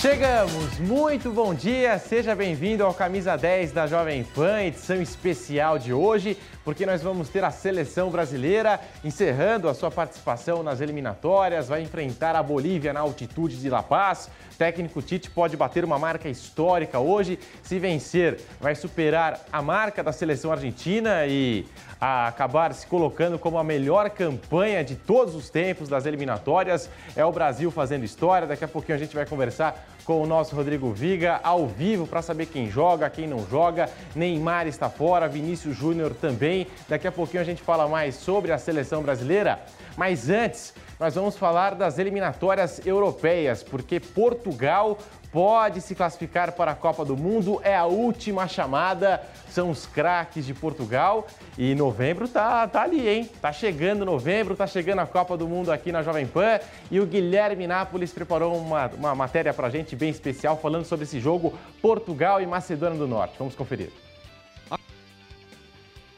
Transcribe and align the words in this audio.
Chegamos! 0.00 0.78
Muito 0.78 1.32
bom 1.32 1.52
dia! 1.52 1.98
Seja 1.98 2.32
bem-vindo 2.32 2.84
ao 2.84 2.94
Camisa 2.94 3.34
10 3.34 3.72
da 3.72 3.84
Jovem 3.88 4.22
Pan, 4.22 4.62
edição 4.62 5.02
especial 5.02 5.76
de 5.76 5.92
hoje, 5.92 6.36
porque 6.64 6.86
nós 6.86 7.02
vamos 7.02 7.28
ter 7.28 7.42
a 7.42 7.50
seleção 7.50 8.08
brasileira 8.08 8.78
encerrando 9.02 9.68
a 9.68 9.74
sua 9.74 9.90
participação 9.90 10.62
nas 10.62 10.80
eliminatórias, 10.80 11.66
vai 11.66 11.82
enfrentar 11.82 12.36
a 12.36 12.42
Bolívia 12.44 12.92
na 12.92 13.00
altitude 13.00 13.56
de 13.56 13.68
La 13.68 13.82
Paz. 13.82 14.30
O 14.54 14.56
técnico 14.56 15.02
Tite 15.02 15.30
pode 15.30 15.56
bater 15.56 15.84
uma 15.84 15.98
marca 15.98 16.28
histórica 16.28 17.00
hoje. 17.00 17.36
Se 17.64 17.80
vencer, 17.80 18.40
vai 18.60 18.76
superar 18.76 19.46
a 19.52 19.60
marca 19.60 20.00
da 20.00 20.12
seleção 20.12 20.52
argentina 20.52 21.26
e 21.26 21.66
a 22.00 22.28
acabar 22.28 22.72
se 22.74 22.86
colocando 22.86 23.38
como 23.38 23.58
a 23.58 23.64
melhor 23.64 24.08
campanha 24.10 24.84
de 24.84 24.94
todos 24.94 25.34
os 25.34 25.50
tempos 25.50 25.88
das 25.88 26.06
eliminatórias. 26.06 26.88
É 27.16 27.24
o 27.24 27.32
Brasil 27.32 27.70
fazendo 27.70 28.04
história. 28.04 28.46
Daqui 28.46 28.64
a 28.64 28.68
pouquinho 28.68 28.96
a 28.96 28.98
gente 28.98 29.14
vai 29.14 29.26
conversar 29.26 29.86
com 30.04 30.22
o 30.22 30.26
nosso 30.26 30.56
Rodrigo 30.56 30.90
Viga 30.90 31.38
ao 31.42 31.66
vivo 31.66 32.06
para 32.06 32.22
saber 32.22 32.46
quem 32.46 32.70
joga, 32.70 33.10
quem 33.10 33.26
não 33.26 33.46
joga. 33.46 33.90
Neymar 34.14 34.66
está 34.66 34.88
fora, 34.88 35.28
Vinícius 35.28 35.76
Júnior 35.76 36.14
também. 36.14 36.66
Daqui 36.88 37.06
a 37.06 37.12
pouquinho 37.12 37.42
a 37.42 37.44
gente 37.44 37.60
fala 37.60 37.86
mais 37.86 38.14
sobre 38.14 38.50
a 38.50 38.58
seleção 38.58 39.02
brasileira. 39.02 39.60
Mas 39.96 40.30
antes, 40.30 40.72
nós 40.98 41.14
vamos 41.14 41.36
falar 41.36 41.74
das 41.74 41.98
eliminatórias 41.98 42.84
europeias, 42.86 43.62
porque 43.62 44.00
Portugal 44.00 44.96
pode 45.32 45.80
se 45.80 45.94
classificar 45.94 46.52
para 46.52 46.72
a 46.72 46.74
Copa 46.74 47.04
do 47.04 47.16
Mundo. 47.16 47.60
É 47.62 47.76
a 47.76 47.84
última 47.84 48.48
chamada, 48.48 49.22
são 49.50 49.70
os 49.70 49.86
craques 49.86 50.46
de 50.46 50.54
Portugal. 50.54 51.26
E 51.56 51.74
novembro 51.74 52.28
tá, 52.28 52.66
tá 52.68 52.82
ali, 52.82 53.08
hein? 53.08 53.30
Tá 53.40 53.52
chegando 53.52 54.04
novembro, 54.04 54.56
tá 54.56 54.66
chegando 54.66 55.00
a 55.00 55.06
Copa 55.06 55.36
do 55.36 55.46
Mundo 55.46 55.70
aqui 55.70 55.92
na 55.92 56.02
Jovem 56.02 56.26
Pan. 56.26 56.60
E 56.90 57.00
o 57.00 57.06
Guilherme 57.06 57.66
Nápoles 57.66 58.12
preparou 58.12 58.56
uma, 58.56 58.86
uma 58.88 59.14
matéria 59.14 59.52
pra 59.52 59.70
gente 59.70 59.94
bem 59.94 60.10
especial 60.10 60.56
falando 60.56 60.84
sobre 60.84 61.04
esse 61.04 61.20
jogo 61.20 61.58
Portugal 61.80 62.40
e 62.40 62.46
Macedônia 62.46 62.98
do 62.98 63.06
Norte. 63.06 63.34
Vamos 63.38 63.54
conferir. 63.54 63.90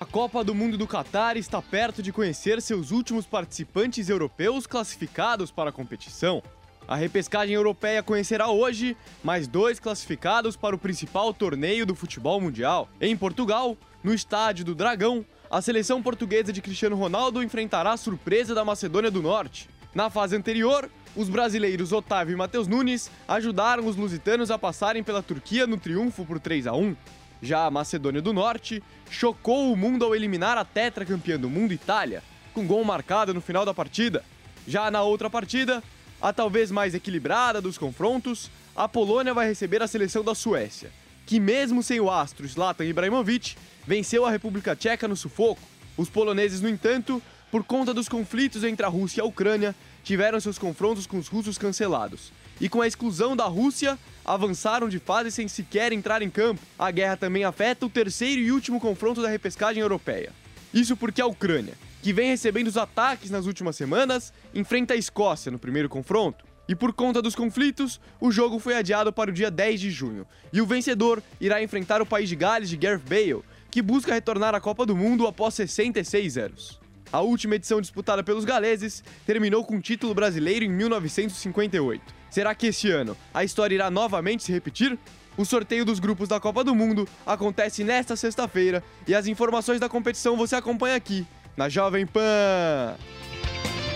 A 0.01 0.07
Copa 0.07 0.43
do 0.43 0.55
Mundo 0.55 0.79
do 0.79 0.87
Catar 0.87 1.37
está 1.37 1.61
perto 1.61 2.03
de 2.03 2.11
conhecer 2.11 2.63
seus 2.63 2.91
últimos 2.91 3.27
participantes 3.27 4.09
europeus 4.09 4.67
classificados 4.67 5.51
para 5.51 5.69
a 5.69 5.73
competição. 5.73 6.43
A 6.91 6.97
repescagem 6.97 7.55
europeia 7.55 8.03
conhecerá 8.03 8.51
hoje 8.51 8.97
mais 9.23 9.47
dois 9.47 9.79
classificados 9.79 10.57
para 10.57 10.75
o 10.75 10.79
principal 10.79 11.33
torneio 11.33 11.87
do 11.87 11.95
futebol 11.95 12.41
mundial. 12.41 12.89
Em 13.01 13.17
Portugal, 13.17 13.77
no 14.03 14.13
estádio 14.13 14.65
do 14.65 14.75
Dragão, 14.75 15.25
a 15.49 15.63
seleção 15.63 16.03
portuguesa 16.03 16.53
de 16.53 16.61
Cristiano 16.61 16.97
Ronaldo 16.97 17.45
enfrentará 17.45 17.93
a 17.93 17.97
surpresa 17.97 18.57
da 18.57 18.65
Macedônia 18.65 19.09
do 19.09 19.23
Norte. 19.23 19.71
Na 19.95 20.11
fase 20.11 20.35
anterior, 20.35 20.91
os 21.15 21.29
brasileiros 21.29 21.93
Otávio 21.93 22.33
e 22.33 22.37
Matheus 22.37 22.67
Nunes 22.67 23.09
ajudaram 23.29 23.87
os 23.87 23.95
lusitanos 23.95 24.51
a 24.51 24.59
passarem 24.59 25.05
pela 25.05 25.23
Turquia 25.23 25.69
no 25.69 25.77
triunfo 25.77 26.25
por 26.25 26.41
3 26.41 26.67
a 26.67 26.73
1. 26.73 26.97
Já 27.41 27.67
a 27.67 27.71
Macedônia 27.71 28.21
do 28.21 28.33
Norte 28.33 28.83
chocou 29.09 29.73
o 29.73 29.77
mundo 29.77 30.05
ao 30.05 30.13
eliminar 30.13 30.59
a 30.59 30.65
tetracampeã 30.65 31.39
do 31.39 31.49
mundo 31.49 31.73
Itália, 31.73 32.21
com 32.53 32.67
gol 32.67 32.83
marcado 32.83 33.33
no 33.33 33.41
final 33.41 33.65
da 33.65 33.73
partida. 33.73 34.25
Já 34.67 34.91
na 34.91 35.03
outra 35.03 35.31
partida, 35.31 35.81
a 36.21 36.33
talvez 36.33 36.71
mais 36.71 36.95
equilibrada 36.95 37.61
dos 37.61 37.79
confrontos, 37.79 38.51
a 38.77 38.87
Polônia 38.87 39.35
vai 39.35 39.47
receber 39.47 39.83
a 39.83 39.87
seleção 39.87 40.23
da 40.23 40.35
Suécia, 40.35 40.91
que 41.27 41.41
mesmo 41.41 41.83
sem 41.83 42.01
o 42.01 42.11
astro 42.11 42.47
Zlatan 42.47 42.85
Ibrahimovic, 42.85 43.57
venceu 43.87 44.25
a 44.25 44.31
República 44.31 44.77
Tcheca 44.77 45.09
no 45.09 45.17
sufoco. 45.17 45.63
Os 45.97 46.09
poloneses, 46.09 46.61
no 46.61 46.69
entanto, 46.69 47.23
por 47.51 47.65
conta 47.65 47.93
dos 47.93 48.09
conflitos 48.09 48.63
entre 48.65 48.85
a 48.85 48.89
Rússia 48.89 49.21
e 49.21 49.23
a 49.23 49.27
Ucrânia, 49.27 49.75
tiveram 50.05 50.41
seus 50.41 50.59
confrontos 50.59 51.07
com 51.07 51.19
os 51.19 51.29
russos 51.29 51.59
cancelados. 51.59 52.33
E 52.61 52.69
com 52.69 52.83
a 52.83 52.87
exclusão 52.87 53.35
da 53.35 53.45
Rússia, 53.45 53.99
avançaram 54.25 54.89
de 54.89 54.99
fase 54.99 55.31
sem 55.31 55.49
sequer 55.49 55.93
entrar 55.93 56.23
em 56.23 56.31
campo. 56.31 56.61
A 56.79 56.91
guerra 56.91 57.17
também 57.17 57.45
afeta 57.45 57.87
o 57.87 57.91
terceiro 57.91 58.41
e 58.41 58.53
último 58.53 58.79
confronto 58.79 59.23
da 59.23 59.29
repescagem 59.29 59.81
europeia. 59.81 60.33
Isso 60.73 60.97
porque 60.97 61.21
a 61.21 61.27
Ucrânia, 61.27 61.75
que 62.03 62.13
vem 62.13 62.29
recebendo 62.29 62.69
os 62.69 62.77
ataques 62.77 63.31
nas 63.31 63.47
últimas 63.47 63.77
semanas, 63.77 64.33
enfrenta 64.55 64.95
a 64.95 64.97
Escócia 64.97 65.53
no 65.53 65.59
primeiro 65.59 65.89
confronto. 65.89 66.45
E 66.69 66.75
por 66.75 66.93
conta 66.93 67.21
dos 67.21 67.35
conflitos, 67.35 68.01
o 68.21 68.31
jogo 68.31 68.59
foi 68.59 68.77
adiado 68.77 69.13
para 69.13 69.31
o 69.31 69.33
dia 69.33 69.51
10 69.51 69.81
de 69.81 69.91
junho. 69.91 70.27
E 70.53 70.61
o 70.61 70.67
vencedor 70.67 71.23
irá 71.41 71.63
enfrentar 71.63 72.01
o 72.01 72.07
país 72.07 72.29
de 72.29 72.37
Gales 72.37 72.71
de 72.71 72.77
Gareth 72.77 73.03
Bale, 73.09 73.43
que 73.71 73.83
busca 73.83 74.15
retornar 74.15 74.55
à 74.55 74.61
Copa 74.61 74.87
do 74.87 74.97
Mundo 74.97 75.27
após 75.27 75.55
66 75.55 76.39
anos. 76.39 76.81
A 77.13 77.21
última 77.21 77.57
edição 77.57 77.81
disputada 77.81 78.23
pelos 78.23 78.45
galeses 78.45 79.03
terminou 79.27 79.65
com 79.65 79.79
o 79.79 79.81
título 79.81 80.15
brasileiro 80.15 80.65
em 80.65 80.69
1958. 80.69 82.15
Será 82.31 82.55
que 82.55 82.69
este 82.69 82.89
ano 82.89 83.17
a 83.35 83.43
história 83.43 83.75
irá 83.75 83.91
novamente 83.91 84.45
se 84.45 84.53
repetir? 84.53 84.97
O 85.37 85.45
sorteio 85.45 85.85
dos 85.85 85.99
grupos 85.99 86.29
da 86.29 86.39
Copa 86.39 86.63
do 86.63 86.73
Mundo 86.73 87.09
acontece 87.27 87.83
nesta 87.83 88.15
sexta-feira 88.15 88.83
e 89.09 89.15
as 89.15 89.27
informações 89.27 89.81
da 89.81 89.89
competição 89.89 90.37
você 90.37 90.55
acompanha 90.55 90.95
aqui 90.95 91.27
na 91.61 91.69
Jovem 91.69 92.07
Pan. 92.07 92.95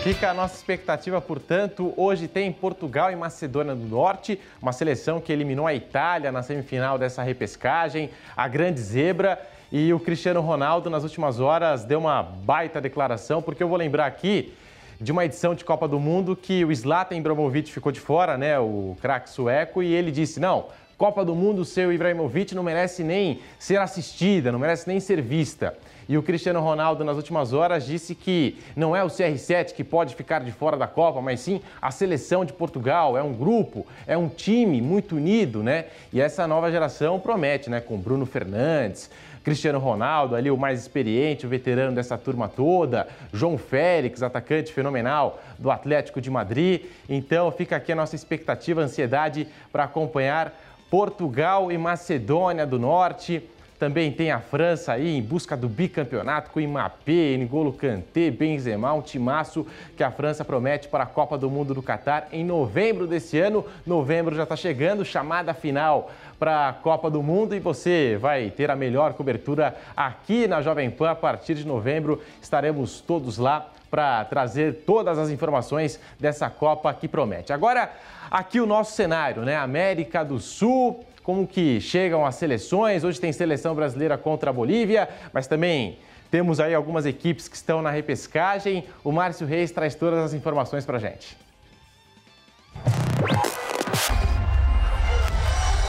Fica 0.02 0.28
a 0.28 0.34
nossa 0.34 0.54
expectativa, 0.54 1.18
portanto. 1.18 1.94
Hoje 1.96 2.28
tem 2.28 2.52
Portugal 2.52 3.10
e 3.10 3.16
Macedônia 3.16 3.74
do 3.74 3.88
Norte, 3.88 4.38
uma 4.60 4.70
seleção 4.70 5.18
que 5.18 5.32
eliminou 5.32 5.66
a 5.66 5.74
Itália 5.74 6.30
na 6.30 6.42
semifinal 6.42 6.98
dessa 6.98 7.22
repescagem, 7.22 8.10
a 8.36 8.46
grande 8.48 8.80
zebra. 8.82 9.40
E 9.72 9.94
o 9.94 9.98
Cristiano 9.98 10.42
Ronaldo, 10.42 10.90
nas 10.90 11.04
últimas 11.04 11.40
horas, 11.40 11.86
deu 11.86 12.00
uma 12.00 12.22
baita 12.22 12.82
declaração, 12.82 13.40
porque 13.40 13.62
eu 13.62 13.68
vou 13.68 13.78
lembrar 13.78 14.04
aqui 14.04 14.52
de 15.00 15.10
uma 15.10 15.24
edição 15.24 15.54
de 15.54 15.64
Copa 15.64 15.88
do 15.88 15.98
Mundo 15.98 16.36
que 16.36 16.66
o 16.66 16.74
Zlatan 16.74 17.16
Ibrahimovic 17.16 17.72
ficou 17.72 17.90
de 17.90 17.98
fora, 17.98 18.36
né, 18.36 18.58
o 18.58 18.94
craque 19.00 19.30
sueco, 19.30 19.82
e 19.82 19.90
ele 19.90 20.10
disse: 20.10 20.38
não, 20.38 20.66
Copa 20.98 21.24
do 21.24 21.34
Mundo, 21.34 21.64
seu 21.64 21.90
Ibrahimovic 21.90 22.54
não 22.54 22.62
merece 22.62 23.02
nem 23.02 23.40
ser 23.58 23.80
assistida, 23.80 24.52
não 24.52 24.58
merece 24.58 24.86
nem 24.86 25.00
ser 25.00 25.22
vista. 25.22 25.74
E 26.08 26.18
o 26.18 26.22
Cristiano 26.22 26.60
Ronaldo, 26.60 27.04
nas 27.04 27.16
últimas 27.16 27.52
horas, 27.52 27.86
disse 27.86 28.14
que 28.14 28.58
não 28.76 28.94
é 28.94 29.02
o 29.02 29.08
CR7 29.08 29.72
que 29.72 29.82
pode 29.82 30.14
ficar 30.14 30.40
de 30.40 30.52
fora 30.52 30.76
da 30.76 30.86
Copa, 30.86 31.20
mas 31.20 31.40
sim 31.40 31.60
a 31.80 31.90
seleção 31.90 32.44
de 32.44 32.52
Portugal. 32.52 33.16
É 33.16 33.22
um 33.22 33.32
grupo, 33.32 33.86
é 34.06 34.16
um 34.16 34.28
time 34.28 34.80
muito 34.80 35.16
unido, 35.16 35.62
né? 35.62 35.86
E 36.12 36.20
essa 36.20 36.46
nova 36.46 36.70
geração 36.70 37.18
promete, 37.18 37.70
né? 37.70 37.80
Com 37.80 37.96
Bruno 37.96 38.26
Fernandes, 38.26 39.10
Cristiano 39.44 39.78
Ronaldo, 39.78 40.34
ali 40.34 40.50
o 40.50 40.56
mais 40.56 40.80
experiente, 40.80 41.44
o 41.44 41.48
veterano 41.48 41.94
dessa 41.94 42.16
turma 42.16 42.48
toda, 42.48 43.06
João 43.30 43.58
Félix, 43.58 44.22
atacante 44.22 44.72
fenomenal 44.72 45.38
do 45.58 45.70
Atlético 45.70 46.18
de 46.18 46.30
Madrid. 46.30 46.86
Então 47.08 47.52
fica 47.52 47.76
aqui 47.76 47.92
a 47.92 47.96
nossa 47.96 48.16
expectativa, 48.16 48.80
ansiedade 48.80 49.46
para 49.70 49.84
acompanhar 49.84 50.58
Portugal 50.90 51.70
e 51.70 51.76
Macedônia 51.76 52.66
do 52.66 52.78
Norte. 52.78 53.42
Também 53.78 54.12
tem 54.12 54.30
a 54.30 54.40
França 54.40 54.92
aí 54.92 55.16
em 55.16 55.22
busca 55.22 55.56
do 55.56 55.68
bicampeonato 55.68 56.50
com 56.50 56.60
Mbappé, 56.60 57.36
N'Golo 57.36 57.72
Kanté, 57.72 58.30
Benzema, 58.30 58.92
um 58.92 59.02
timaço 59.02 59.66
que 59.96 60.02
a 60.04 60.10
França 60.10 60.44
promete 60.44 60.88
para 60.88 61.04
a 61.04 61.06
Copa 61.06 61.36
do 61.36 61.50
Mundo 61.50 61.74
do 61.74 61.82
Catar 61.82 62.28
em 62.32 62.44
novembro 62.44 63.06
desse 63.06 63.38
ano. 63.38 63.64
Novembro 63.84 64.34
já 64.34 64.44
está 64.44 64.56
chegando, 64.56 65.04
chamada 65.04 65.52
final 65.52 66.10
para 66.38 66.68
a 66.68 66.72
Copa 66.72 67.10
do 67.10 67.22
Mundo 67.22 67.54
e 67.54 67.60
você 67.60 68.16
vai 68.20 68.50
ter 68.50 68.70
a 68.70 68.76
melhor 68.76 69.14
cobertura 69.14 69.74
aqui 69.96 70.46
na 70.46 70.62
Jovem 70.62 70.90
Pan 70.90 71.10
a 71.10 71.14
partir 71.14 71.54
de 71.54 71.66
novembro. 71.66 72.22
Estaremos 72.40 73.00
todos 73.00 73.38
lá 73.38 73.70
para 73.90 74.24
trazer 74.24 74.82
todas 74.86 75.18
as 75.18 75.30
informações 75.30 76.00
dessa 76.18 76.50
Copa 76.50 76.92
que 76.92 77.06
promete. 77.06 77.52
Agora, 77.52 77.92
aqui 78.30 78.60
o 78.60 78.66
nosso 78.66 78.92
cenário, 78.92 79.42
né? 79.42 79.56
América 79.56 80.24
do 80.24 80.40
Sul, 80.40 81.04
como 81.24 81.46
que 81.46 81.80
chegam 81.80 82.24
as 82.24 82.36
seleções. 82.36 83.02
Hoje 83.02 83.18
tem 83.18 83.32
seleção 83.32 83.74
brasileira 83.74 84.16
contra 84.16 84.50
a 84.50 84.52
Bolívia, 84.52 85.08
mas 85.32 85.48
também 85.48 85.98
temos 86.30 86.60
aí 86.60 86.74
algumas 86.74 87.06
equipes 87.06 87.48
que 87.48 87.56
estão 87.56 87.82
na 87.82 87.90
repescagem. 87.90 88.84
O 89.02 89.10
Márcio 89.10 89.46
Reis 89.46 89.72
traz 89.72 89.96
todas 89.96 90.20
as 90.20 90.34
informações 90.34 90.84
para 90.84 90.98
gente. 90.98 91.36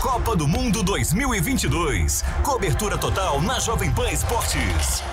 Copa 0.01 0.35
do 0.35 0.47
Mundo 0.47 0.81
2022. 0.81 2.23
Cobertura 2.41 2.97
total 2.97 3.41
na 3.41 3.59
Jovem 3.59 3.91
Pan 3.91 4.09
Esportes. 4.09 5.03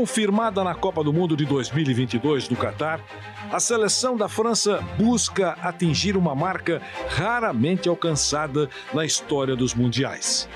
Confirmada 0.00 0.64
na 0.64 0.74
Copa 0.74 1.04
do 1.04 1.12
Mundo 1.12 1.36
de 1.36 1.44
2022 1.44 2.48
no 2.48 2.56
Catar, 2.56 3.04
a 3.52 3.60
seleção 3.60 4.16
da 4.16 4.30
França 4.30 4.80
busca 4.96 5.58
atingir 5.60 6.16
uma 6.16 6.34
marca 6.34 6.80
raramente 7.10 7.86
alcançada 7.86 8.70
na 8.94 9.04
história 9.04 9.54
dos 9.54 9.74
mundiais 9.74 10.48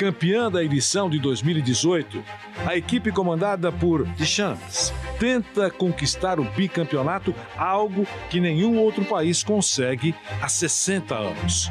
Campeã 0.00 0.50
da 0.50 0.64
edição 0.64 1.10
de 1.10 1.18
2018, 1.18 2.24
a 2.66 2.74
equipe 2.74 3.12
comandada 3.12 3.70
por 3.70 4.06
Deschamps 4.06 4.94
tenta 5.18 5.70
conquistar 5.70 6.40
o 6.40 6.44
bicampeonato, 6.44 7.34
algo 7.54 8.06
que 8.30 8.40
nenhum 8.40 8.78
outro 8.78 9.04
país 9.04 9.44
consegue 9.44 10.14
há 10.40 10.48
60 10.48 11.14
anos. 11.14 11.70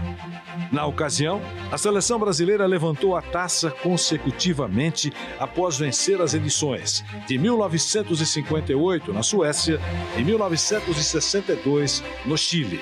Na 0.72 0.86
ocasião, 0.86 1.42
a 1.72 1.78
seleção 1.80 2.20
brasileira 2.20 2.68
levantou 2.68 3.16
a 3.16 3.22
taça 3.24 3.72
consecutivamente 3.72 5.12
após 5.40 5.80
vencer 5.80 6.22
as 6.22 6.36
edições 6.36 7.04
de 7.26 7.36
1958 7.36 9.12
na 9.12 9.24
Suécia 9.24 9.80
e 10.16 10.24
1962 10.24 12.04
no 12.28 12.38
Chile. 12.38 12.80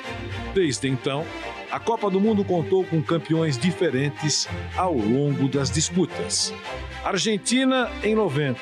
Desde 0.53 0.89
então, 0.89 1.25
a 1.71 1.79
Copa 1.79 2.09
do 2.09 2.19
Mundo 2.19 2.43
contou 2.43 2.83
com 2.83 3.01
campeões 3.01 3.57
diferentes 3.57 4.47
ao 4.75 4.93
longo 4.93 5.47
das 5.47 5.69
disputas. 5.69 6.53
Argentina 7.03 7.89
em 8.03 8.15
90 8.15 8.59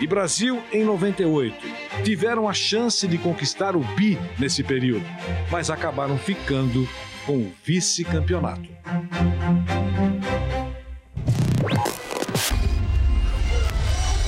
e 0.00 0.06
Brasil 0.06 0.62
em 0.72 0.84
98 0.84 1.56
tiveram 2.04 2.48
a 2.48 2.52
chance 2.52 3.06
de 3.06 3.18
conquistar 3.18 3.76
o 3.76 3.80
bi 3.80 4.18
nesse 4.38 4.62
período, 4.62 5.04
mas 5.50 5.70
acabaram 5.70 6.18
ficando 6.18 6.88
com 7.26 7.38
o 7.38 7.52
vice-campeonato. 7.64 8.68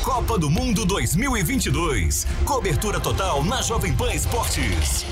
Copa 0.02 0.38
do 0.38 0.48
Mundo 0.48 0.86
2022. 0.86 2.26
Cobertura 2.44 3.00
total 3.00 3.44
na 3.44 3.60
Jovem 3.60 3.94
Pan 3.94 4.14
Esportes. 4.14 5.04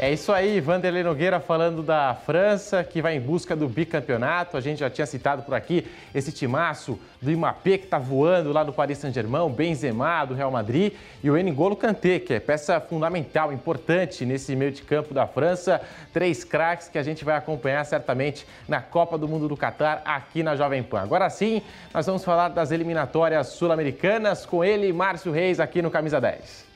É 0.00 0.12
isso 0.12 0.30
aí, 0.30 0.60
Vanderlei 0.60 1.02
Nogueira 1.02 1.40
falando 1.40 1.82
da 1.82 2.14
França, 2.14 2.84
que 2.84 3.02
vai 3.02 3.16
em 3.16 3.20
busca 3.20 3.56
do 3.56 3.68
bicampeonato. 3.68 4.56
A 4.56 4.60
gente 4.60 4.78
já 4.78 4.88
tinha 4.88 5.04
citado 5.04 5.42
por 5.42 5.54
aqui 5.54 5.88
esse 6.14 6.30
timaço 6.30 6.96
do 7.20 7.32
Imapé, 7.32 7.78
que 7.78 7.84
está 7.86 7.98
voando 7.98 8.52
lá 8.52 8.62
no 8.62 8.72
Paris 8.72 8.98
Saint-Germain, 8.98 9.50
Benzema, 9.50 10.24
do 10.24 10.34
Real 10.34 10.52
Madrid, 10.52 10.92
e 11.20 11.28
o 11.28 11.36
N'Golo 11.36 11.74
Kanté, 11.74 12.20
que 12.20 12.32
é 12.32 12.38
peça 12.38 12.80
fundamental, 12.80 13.52
importante 13.52 14.24
nesse 14.24 14.54
meio 14.54 14.70
de 14.70 14.82
campo 14.82 15.12
da 15.12 15.26
França. 15.26 15.80
Três 16.12 16.44
craques 16.44 16.88
que 16.88 16.96
a 16.96 17.02
gente 17.02 17.24
vai 17.24 17.34
acompanhar 17.34 17.84
certamente 17.84 18.46
na 18.68 18.80
Copa 18.80 19.18
do 19.18 19.26
Mundo 19.26 19.48
do 19.48 19.56
Catar, 19.56 20.02
aqui 20.04 20.44
na 20.44 20.54
Jovem 20.54 20.80
Pan. 20.80 21.00
Agora 21.00 21.28
sim, 21.28 21.60
nós 21.92 22.06
vamos 22.06 22.24
falar 22.24 22.50
das 22.50 22.70
eliminatórias 22.70 23.48
sul-americanas 23.48 24.46
com 24.46 24.62
ele, 24.62 24.92
Márcio 24.92 25.32
Reis, 25.32 25.58
aqui 25.58 25.82
no 25.82 25.90
Camisa 25.90 26.20
10. 26.20 26.67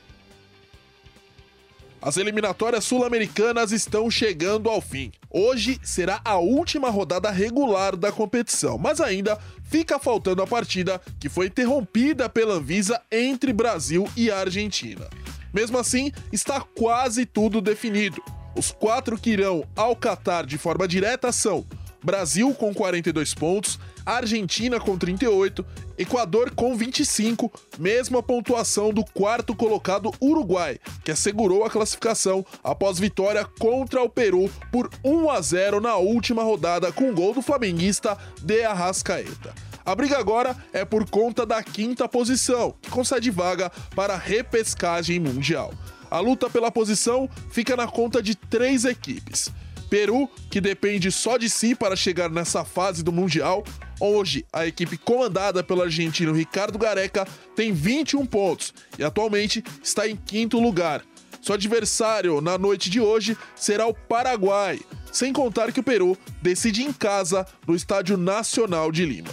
As 2.05 2.17
eliminatórias 2.17 2.83
sul-americanas 2.83 3.71
estão 3.71 4.11
chegando 4.11 4.69
ao 4.69 4.81
fim. 4.81 5.09
Hoje 5.29 5.79
será 5.81 6.19
a 6.25 6.35
última 6.35 6.89
rodada 6.89 7.31
regular 7.31 7.95
da 7.95 8.11
competição, 8.11 8.77
mas 8.77 8.99
ainda 8.99 9.39
fica 9.63 9.97
faltando 9.97 10.41
a 10.41 10.47
partida 10.47 10.99
que 11.17 11.29
foi 11.29 11.45
interrompida 11.47 12.27
pela 12.27 12.55
Anvisa 12.55 13.01
entre 13.09 13.53
Brasil 13.53 14.05
e 14.17 14.29
Argentina. 14.29 15.09
Mesmo 15.53 15.77
assim, 15.77 16.11
está 16.29 16.59
quase 16.59 17.25
tudo 17.25 17.61
definido. 17.61 18.21
Os 18.53 18.69
quatro 18.69 19.17
que 19.17 19.29
irão 19.29 19.63
ao 19.73 19.95
Catar 19.95 20.45
de 20.45 20.57
forma 20.57 20.85
direta 20.85 21.31
são 21.31 21.65
Brasil 22.03 22.53
com 22.53 22.73
42 22.73 23.33
pontos, 23.33 23.79
Argentina 24.05 24.79
com 24.79 24.97
38, 24.97 25.65
Equador 25.97 26.51
com 26.51 26.75
25, 26.75 27.51
mesma 27.79 28.21
pontuação 28.21 28.91
do 28.93 29.05
quarto 29.05 29.55
colocado 29.55 30.11
Uruguai, 30.21 30.79
que 31.03 31.11
assegurou 31.11 31.63
a 31.63 31.69
classificação 31.69 32.45
após 32.63 32.99
vitória 32.99 33.45
contra 33.59 34.01
o 34.01 34.09
Peru 34.09 34.49
por 34.71 34.89
1 35.03 35.29
a 35.29 35.41
0 35.41 35.79
na 35.79 35.95
última 35.95 36.43
rodada 36.43 36.91
com 36.91 37.13
gol 37.13 37.33
do 37.33 37.41
flamenguista 37.41 38.17
De 38.41 38.63
Arrascaeta. 38.63 39.53
A 39.85 39.93
briga 39.95 40.17
agora 40.17 40.55
é 40.71 40.85
por 40.85 41.09
conta 41.09 41.45
da 41.45 41.61
quinta 41.61 42.07
posição, 42.07 42.73
que 42.81 42.89
concede 42.89 43.29
vaga 43.29 43.69
para 43.95 44.13
a 44.13 44.17
repescagem 44.17 45.19
mundial. 45.19 45.73
A 46.09 46.19
luta 46.19 46.49
pela 46.49 46.71
posição 46.71 47.29
fica 47.49 47.75
na 47.75 47.87
conta 47.87 48.21
de 48.21 48.35
três 48.35 48.85
equipes. 48.85 49.51
Peru, 49.93 50.27
que 50.49 50.59
depende 50.59 51.11
só 51.11 51.37
de 51.37 51.47
si 51.47 51.75
para 51.75 51.95
chegar 51.95 52.27
nessa 52.27 52.65
fase 52.65 53.03
do 53.03 53.11
Mundial. 53.11 53.63
Hoje, 53.99 54.43
a 54.51 54.65
equipe 54.65 54.97
comandada 54.97 55.63
pelo 55.63 55.83
argentino 55.83 56.33
Ricardo 56.33 56.79
Gareca 56.79 57.27
tem 57.55 57.71
21 57.71 58.25
pontos 58.25 58.73
e 58.97 59.03
atualmente 59.03 59.63
está 59.83 60.07
em 60.07 60.15
quinto 60.15 60.59
lugar. 60.59 61.05
Seu 61.43 61.53
adversário 61.53 62.41
na 62.41 62.57
noite 62.57 62.89
de 62.89 62.99
hoje 62.99 63.37
será 63.55 63.85
o 63.85 63.93
Paraguai, 63.93 64.79
sem 65.11 65.31
contar 65.31 65.71
que 65.71 65.81
o 65.81 65.83
Peru 65.83 66.17
decide 66.41 66.81
em 66.81 66.91
casa 66.91 67.45
no 67.67 67.75
Estádio 67.75 68.17
Nacional 68.17 68.91
de 68.91 69.05
Lima. 69.05 69.29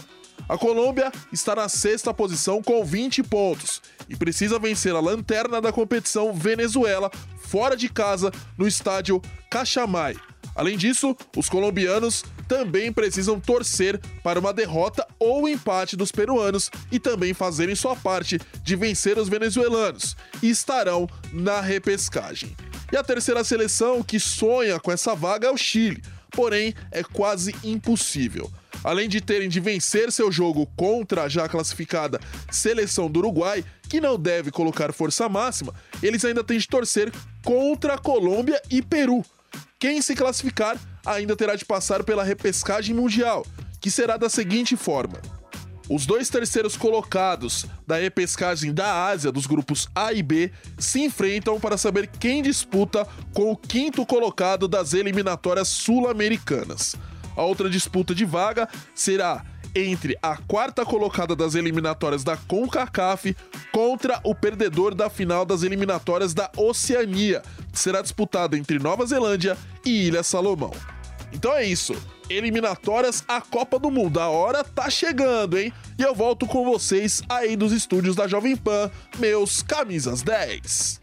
A 0.46 0.58
Colômbia 0.58 1.10
está 1.32 1.54
na 1.54 1.70
sexta 1.70 2.12
posição 2.12 2.62
com 2.62 2.84
20 2.84 3.22
pontos 3.22 3.80
e 4.10 4.14
precisa 4.14 4.58
vencer 4.58 4.94
a 4.94 5.00
lanterna 5.00 5.58
da 5.58 5.72
competição 5.72 6.34
Venezuela 6.34 7.10
fora 7.38 7.74
de 7.74 7.88
casa 7.88 8.30
no 8.58 8.68
estádio 8.68 9.22
Cachamay, 9.48 10.16
Além 10.54 10.76
disso, 10.76 11.16
os 11.36 11.48
colombianos 11.48 12.24
também 12.48 12.92
precisam 12.92 13.38
torcer 13.38 14.00
para 14.22 14.38
uma 14.38 14.52
derrota 14.52 15.06
ou 15.18 15.48
empate 15.48 15.96
dos 15.96 16.10
peruanos 16.10 16.70
e 16.90 16.98
também 16.98 17.32
fazerem 17.32 17.74
sua 17.74 17.94
parte 17.94 18.38
de 18.62 18.76
vencer 18.76 19.18
os 19.18 19.28
venezuelanos 19.28 20.16
e 20.42 20.50
estarão 20.50 21.08
na 21.32 21.60
repescagem. 21.60 22.56
E 22.92 22.96
a 22.96 23.04
terceira 23.04 23.44
seleção 23.44 24.02
que 24.02 24.18
sonha 24.18 24.80
com 24.80 24.90
essa 24.90 25.14
vaga 25.14 25.46
é 25.46 25.50
o 25.50 25.56
Chile, 25.56 26.02
porém 26.30 26.74
é 26.90 27.02
quase 27.02 27.54
impossível. 27.62 28.50
Além 28.82 29.08
de 29.08 29.20
terem 29.20 29.48
de 29.48 29.60
vencer 29.60 30.10
seu 30.10 30.32
jogo 30.32 30.66
contra 30.74 31.24
a 31.24 31.28
já 31.28 31.48
classificada 31.48 32.18
seleção 32.50 33.10
do 33.10 33.20
Uruguai, 33.20 33.64
que 33.88 34.00
não 34.00 34.18
deve 34.18 34.50
colocar 34.50 34.92
força 34.92 35.28
máxima, 35.28 35.74
eles 36.02 36.24
ainda 36.24 36.42
têm 36.42 36.58
de 36.58 36.66
torcer 36.66 37.12
contra 37.44 37.94
a 37.94 37.98
Colômbia 37.98 38.60
e 38.70 38.80
Peru 38.80 39.22
quem 39.80 40.02
se 40.02 40.14
classificar 40.14 40.78
ainda 41.06 41.34
terá 41.34 41.56
de 41.56 41.64
passar 41.64 42.04
pela 42.04 42.22
repescagem 42.22 42.94
mundial, 42.94 43.46
que 43.80 43.90
será 43.90 44.18
da 44.18 44.28
seguinte 44.28 44.76
forma: 44.76 45.18
os 45.88 46.04
dois 46.04 46.28
terceiros 46.28 46.76
colocados 46.76 47.64
da 47.86 47.96
repescagem 47.96 48.74
da 48.74 49.06
Ásia, 49.06 49.32
dos 49.32 49.46
grupos 49.46 49.88
A 49.94 50.12
e 50.12 50.22
B, 50.22 50.52
se 50.78 51.00
enfrentam 51.00 51.58
para 51.58 51.78
saber 51.78 52.06
quem 52.06 52.42
disputa 52.42 53.08
com 53.32 53.50
o 53.50 53.56
quinto 53.56 54.04
colocado 54.04 54.68
das 54.68 54.92
eliminatórias 54.92 55.68
sul-americanas. 55.68 56.94
A 57.34 57.42
outra 57.42 57.70
disputa 57.70 58.14
de 58.14 58.26
vaga 58.26 58.68
será 58.94 59.42
entre 59.74 60.16
a 60.22 60.36
quarta 60.36 60.84
colocada 60.84 61.34
das 61.34 61.54
eliminatórias 61.54 62.24
da 62.24 62.36
CONCACAF 62.36 63.36
contra 63.72 64.20
o 64.24 64.34
perdedor 64.34 64.94
da 64.94 65.10
final 65.10 65.44
das 65.44 65.62
eliminatórias 65.62 66.34
da 66.34 66.50
Oceania, 66.56 67.42
que 67.72 67.78
será 67.78 68.02
disputada 68.02 68.56
entre 68.56 68.78
Nova 68.78 69.06
Zelândia 69.06 69.56
e 69.84 70.08
Ilha 70.08 70.22
Salomão. 70.22 70.72
Então 71.32 71.52
é 71.52 71.64
isso. 71.64 71.94
Eliminatórias 72.28 73.24
a 73.26 73.40
Copa 73.40 73.78
do 73.78 73.90
Mundo. 73.90 74.20
A 74.20 74.28
hora 74.28 74.62
tá 74.62 74.88
chegando, 74.90 75.58
hein? 75.58 75.72
E 75.98 76.02
eu 76.02 76.14
volto 76.14 76.46
com 76.46 76.64
vocês 76.64 77.22
aí 77.28 77.56
dos 77.56 77.72
estúdios 77.72 78.16
da 78.16 78.26
Jovem 78.26 78.56
Pan, 78.56 78.90
meus 79.18 79.62
camisas 79.62 80.22
10. 80.22 81.00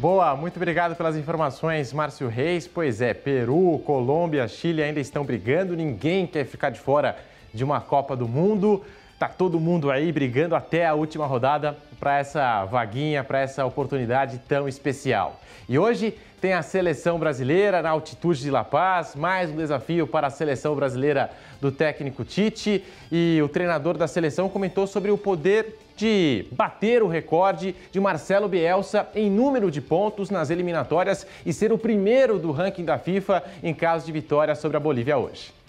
Boa, 0.00 0.34
muito 0.34 0.56
obrigado 0.56 0.96
pelas 0.96 1.14
informações, 1.14 1.92
Márcio 1.92 2.26
Reis. 2.26 2.66
Pois 2.66 3.02
é, 3.02 3.12
Peru, 3.12 3.82
Colômbia, 3.84 4.48
Chile 4.48 4.82
ainda 4.82 4.98
estão 4.98 5.24
brigando, 5.24 5.76
ninguém 5.76 6.26
quer 6.26 6.46
ficar 6.46 6.70
de 6.70 6.80
fora 6.80 7.18
de 7.52 7.64
uma 7.64 7.80
Copa 7.80 8.16
do 8.16 8.28
Mundo. 8.28 8.82
Tá 9.18 9.28
todo 9.28 9.60
mundo 9.60 9.90
aí 9.90 10.10
brigando 10.10 10.54
até 10.54 10.86
a 10.86 10.94
última 10.94 11.26
rodada 11.26 11.76
para 11.98 12.18
essa 12.18 12.64
vaguinha, 12.64 13.22
para 13.22 13.40
essa 13.40 13.66
oportunidade 13.66 14.40
tão 14.48 14.66
especial. 14.66 15.38
E 15.68 15.78
hoje 15.78 16.16
tem 16.40 16.54
a 16.54 16.62
seleção 16.62 17.18
brasileira 17.18 17.82
na 17.82 17.90
altitude 17.90 18.40
de 18.40 18.50
La 18.50 18.64
Paz, 18.64 19.14
mais 19.14 19.50
um 19.50 19.56
desafio 19.56 20.06
para 20.06 20.28
a 20.28 20.30
seleção 20.30 20.74
brasileira 20.74 21.30
do 21.60 21.70
técnico 21.70 22.24
Tite. 22.24 22.82
E 23.12 23.38
o 23.44 23.48
treinador 23.48 23.98
da 23.98 24.08
seleção 24.08 24.48
comentou 24.48 24.86
sobre 24.86 25.10
o 25.10 25.18
poder 25.18 25.78
de 25.94 26.46
bater 26.52 27.02
o 27.02 27.08
recorde 27.08 27.76
de 27.92 28.00
Marcelo 28.00 28.48
Bielsa 28.48 29.06
em 29.14 29.30
número 29.30 29.70
de 29.70 29.82
pontos 29.82 30.30
nas 30.30 30.48
eliminatórias 30.48 31.26
e 31.44 31.52
ser 31.52 31.74
o 31.74 31.78
primeiro 31.78 32.38
do 32.38 32.52
ranking 32.52 32.86
da 32.86 32.96
FIFA 32.96 33.44
em 33.62 33.74
caso 33.74 34.06
de 34.06 34.12
vitória 34.12 34.54
sobre 34.54 34.78
a 34.78 34.80
Bolívia 34.80 35.18
hoje 35.18 35.59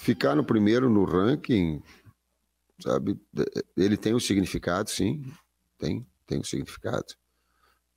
ficar 0.00 0.34
no 0.34 0.42
primeiro 0.42 0.88
no 0.88 1.04
ranking, 1.04 1.82
sabe? 2.80 3.20
Ele 3.76 3.96
tem 3.96 4.14
um 4.14 4.20
significado, 4.20 4.88
sim, 4.88 5.22
tem, 5.78 6.06
tem 6.26 6.40
um 6.40 6.44
significado. 6.44 7.14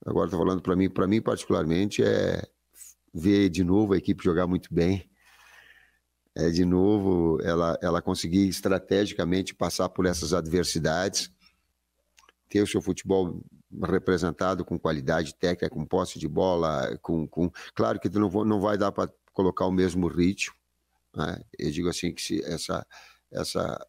Agora 0.06 0.28
estou 0.28 0.40
falando 0.40 0.62
para 0.62 0.76
mim, 0.76 0.90
para 0.90 1.08
mim 1.08 1.22
particularmente 1.22 2.04
é 2.04 2.42
ver 3.14 3.50
de 3.50 3.64
novo 3.64 3.94
a 3.94 3.98
equipe 3.98 4.24
jogar 4.24 4.46
muito 4.46 4.74
bem. 4.74 5.10
É 6.36 6.50
de 6.50 6.66
novo 6.66 7.40
ela 7.42 7.78
ela 7.82 8.02
conseguir 8.02 8.50
estrategicamente 8.50 9.56
passar 9.56 9.88
por 9.88 10.06
essas 10.06 10.34
adversidades, 10.34 11.32
ter 12.50 12.62
o 12.62 12.68
seu 12.68 12.82
futebol 12.82 13.42
representado 13.82 14.66
com 14.66 14.78
qualidade 14.78 15.36
técnica, 15.36 15.70
com 15.70 15.86
posse 15.86 16.20
de 16.20 16.28
bola, 16.28 16.98
com, 17.02 17.26
com... 17.28 17.50
claro 17.74 18.00
que 18.00 18.10
não, 18.10 18.30
não 18.44 18.60
vai 18.60 18.78
dar 18.78 18.92
para 18.92 19.12
colocar 19.32 19.66
o 19.66 19.72
mesmo 19.72 20.08
ritmo, 20.08 20.54
né? 21.16 21.42
Eu 21.58 21.72
digo 21.72 21.90
assim 21.90 22.14
que 22.14 22.22
se 22.22 22.44
essa, 22.44 22.86
essa, 23.32 23.88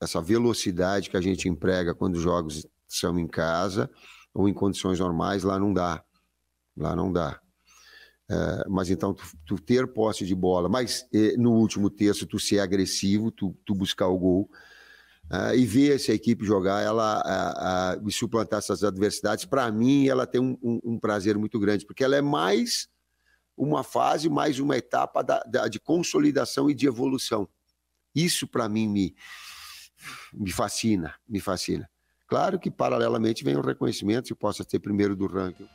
essa 0.00 0.20
velocidade 0.20 1.10
que 1.10 1.16
a 1.16 1.20
gente 1.20 1.48
emprega 1.48 1.94
quando 1.94 2.16
os 2.16 2.22
jogos 2.22 2.66
são 2.86 3.18
em 3.18 3.26
casa 3.26 3.90
ou 4.34 4.48
em 4.48 4.54
condições 4.54 5.00
normais, 5.00 5.42
lá 5.44 5.58
não 5.58 5.72
dá. 5.72 6.04
Lá 6.76 6.94
não 6.94 7.12
dá. 7.12 7.40
É, 8.30 8.68
mas 8.68 8.90
então, 8.90 9.14
tu, 9.14 9.24
tu, 9.46 9.58
ter 9.58 9.86
posse 9.86 10.26
de 10.26 10.34
bola, 10.34 10.68
mas 10.68 11.06
eh, 11.14 11.34
no 11.38 11.54
último 11.54 11.88
terço, 11.88 12.26
tu 12.26 12.38
ser 12.38 12.60
agressivo, 12.60 13.30
tu, 13.30 13.56
tu 13.64 13.74
buscar 13.74 14.06
o 14.06 14.18
gol 14.18 14.50
uh, 15.32 15.54
e 15.54 15.64
ver 15.64 15.96
essa 15.96 16.12
equipe 16.12 16.44
jogar, 16.44 16.82
ela 16.82 17.96
uh, 17.96 18.06
uh, 18.06 18.10
suplantar 18.10 18.58
essas 18.58 18.84
adversidades, 18.84 19.46
para 19.46 19.72
mim, 19.72 20.08
ela 20.08 20.26
tem 20.26 20.42
um, 20.42 20.58
um, 20.62 20.80
um, 20.84 20.98
prazer 20.98 21.38
muito 21.38 21.58
grande, 21.58 21.86
porque 21.86 22.04
ela 22.04 22.16
é 22.16 22.22
mais 22.22 22.86
uma 23.58 23.82
fase, 23.82 24.30
mais 24.30 24.58
uma 24.58 24.76
etapa 24.76 25.22
da, 25.22 25.40
da, 25.40 25.68
de 25.68 25.80
consolidação 25.80 26.70
e 26.70 26.74
de 26.74 26.86
evolução. 26.86 27.48
Isso, 28.14 28.46
para 28.46 28.68
mim, 28.68 28.88
me, 28.88 29.14
me 30.32 30.52
fascina, 30.52 31.14
me 31.28 31.40
fascina. 31.40 31.90
Claro 32.26 32.58
que, 32.58 32.70
paralelamente, 32.70 33.42
vem 33.42 33.56
o 33.56 33.60
reconhecimento 33.60 34.28
se 34.28 34.34
possa 34.34 34.64
ser 34.68 34.78
primeiro 34.78 35.16
do 35.16 35.26
ranking. 35.26 35.68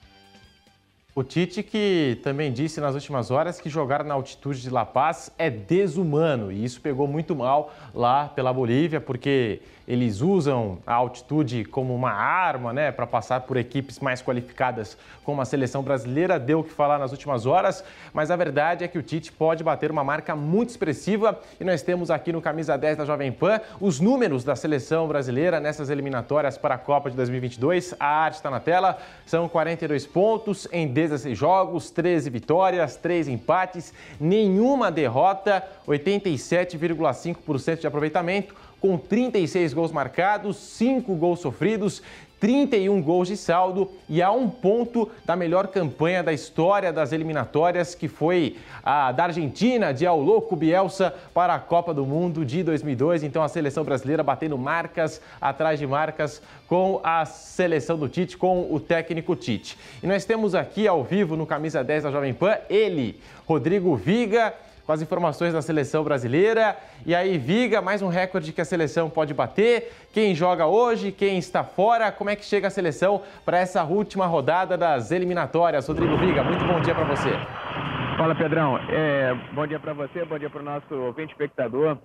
O 1.16 1.24
Tite 1.24 1.62
que 1.62 2.20
também 2.24 2.52
disse 2.52 2.82
nas 2.82 2.96
últimas 2.96 3.30
horas 3.30 3.62
que 3.62 3.70
jogar 3.70 4.04
na 4.04 4.16
altitude 4.16 4.60
de 4.64 4.70
La 4.72 4.84
Paz 4.84 5.32
é 5.38 5.48
desumano 5.48 6.52
e 6.52 6.66
isso 6.66 6.82
pegou 6.82 7.08
muito 7.08 7.36
mal 7.36 7.72
lá 7.94 8.30
pela 8.30 8.52
Bolívia, 8.52 9.00
porque 9.00 9.62
eles 9.88 10.22
usam 10.22 10.80
a 10.88 10.94
altitude 10.94 11.66
como 11.66 11.94
uma 11.94 12.12
arma, 12.12 12.72
né, 12.72 12.92
para 12.92 13.06
passar 13.06 13.42
por 13.42 13.58
equipes 13.58 14.00
mais 14.00 14.22
qualificadas 14.22 14.98
como 15.24 15.42
a 15.42 15.46
seleção 15.46 15.84
brasileira. 15.84 16.40
Deu 16.40 16.62
o 16.62 16.64
que 16.64 16.72
falar 16.72 16.98
nas 16.98 17.12
últimas 17.12 17.46
horas, 17.46 17.84
mas 18.14 18.32
a 18.32 18.36
verdade 18.36 18.84
é 18.84 18.88
que 18.88 18.98
o 18.98 19.04
Tite 19.04 19.32
pode 19.32 19.64
bater 19.64 19.92
uma 19.92 20.04
marca 20.04 20.36
muito 20.36 20.70
expressiva 20.70 21.40
e 21.60 21.64
nós 21.64 21.82
temos 21.82 22.10
aqui 22.10 22.32
no 22.32 22.42
camisa 22.42 22.78
10 22.78 22.98
da 22.98 23.06
Jovem 23.06 23.32
Pan 23.32 23.60
os 23.80 24.00
números 24.00 24.44
da 24.44 24.56
seleção 24.56 25.08
brasileira 25.08 25.60
nessas 25.60 25.90
eliminatórias 25.90 26.58
para 26.58 26.76
a 26.76 26.78
Copa 26.78 27.10
de 27.10 27.18
2022. 27.18 27.94
A 28.00 28.08
arte 28.08 28.36
está 28.36 28.50
na 28.50 28.60
tela. 28.60 28.98
São 29.26 29.50
42 29.50 30.08
pontos 30.08 30.68
em 30.72 30.88
16 31.04 31.38
jogos, 31.38 31.92
13 31.92 32.30
vitórias, 32.30 32.96
3 32.96 33.28
empates, 33.28 33.94
nenhuma 34.20 34.92
derrota, 34.92 35.64
87,5% 35.88 37.80
de 37.82 37.88
aproveitamento 37.88 38.56
com 38.80 38.98
36 38.98 39.74
gols 39.74 39.92
marcados, 39.94 40.58
5 40.58 41.16
gols 41.16 41.40
sofridos, 41.40 42.02
31 42.44 43.02
gols 43.02 43.30
de 43.30 43.38
saldo 43.38 43.90
e 44.10 44.22
a 44.22 44.30
um 44.30 44.50
ponto 44.50 45.10
da 45.24 45.34
melhor 45.34 45.68
campanha 45.68 46.22
da 46.22 46.34
história 46.34 46.92
das 46.92 47.14
eliminatórias, 47.14 47.96
que 47.96 48.10
foi 48.10 48.58
a 48.84 49.14
da 49.14 49.24
Argentina, 49.24 49.94
de 49.94 50.06
Louco 50.06 50.54
Bielsa, 50.54 51.16
para 51.34 51.56
a 51.56 51.60
Copa 51.60 51.94
do 51.94 52.06
Mundo 52.06 52.44
de 52.44 52.62
2002. 52.62 53.24
Então 53.24 53.42
a 53.42 53.48
seleção 53.48 53.86
brasileira 53.86 54.22
batendo 54.22 54.58
marcas 54.58 55.22
atrás 55.40 55.80
de 55.80 55.88
marcas 55.88 56.42
com 56.68 57.00
a 57.02 57.24
seleção 57.24 57.98
do 57.98 58.10
Tite, 58.10 58.36
com 58.36 58.68
o 58.70 58.78
técnico 58.78 59.38
Tite. 59.38 59.78
E 60.04 60.06
nós 60.06 60.26
temos 60.26 60.54
aqui 60.54 60.86
ao 60.86 61.02
vivo 61.02 61.38
no 61.38 61.46
Camisa 61.46 61.82
10 61.82 62.04
da 62.04 62.12
Jovem 62.12 62.34
Pan 62.34 62.58
ele, 62.70 63.22
Rodrigo 63.48 63.96
Viga 63.96 64.54
com 64.86 64.92
as 64.92 65.02
informações 65.02 65.54
da 65.54 65.62
seleção 65.62 66.04
brasileira. 66.04 66.76
E 67.06 67.16
aí, 67.16 67.38
Viga, 67.38 67.82
mais 67.82 68.02
um 68.02 68.08
recorde 68.08 68.52
que 68.52 68.62
a 68.62 68.66
seleção 68.66 69.10
pode 69.10 69.34
bater. 69.34 69.92
Quem 70.14 70.36
joga 70.36 70.68
hoje, 70.68 71.12
quem 71.12 71.38
está 71.38 71.64
fora, 71.64 72.12
como 72.12 72.30
é 72.30 72.36
que 72.36 72.46
chega 72.46 72.68
a 72.68 72.72
seleção 72.72 73.22
para 73.46 73.58
essa 73.58 73.84
última 73.84 74.26
rodada 74.26 74.78
das 74.78 75.12
eliminatórias? 75.12 75.88
Rodrigo 75.88 76.18
Viga, 76.18 76.44
muito 76.44 76.66
bom 76.66 76.80
dia 76.82 76.94
para 76.94 77.06
você. 77.06 77.30
Fala, 78.18 78.36
Pedrão. 78.36 78.78
É, 78.90 79.34
bom 79.54 79.66
dia 79.66 79.80
para 79.80 79.94
você, 79.94 80.24
bom 80.26 80.38
dia 80.38 80.50
para 80.50 80.62
o 80.62 80.66
nosso 80.66 80.94
ouvinte 80.94 81.32
espectador 81.32 81.98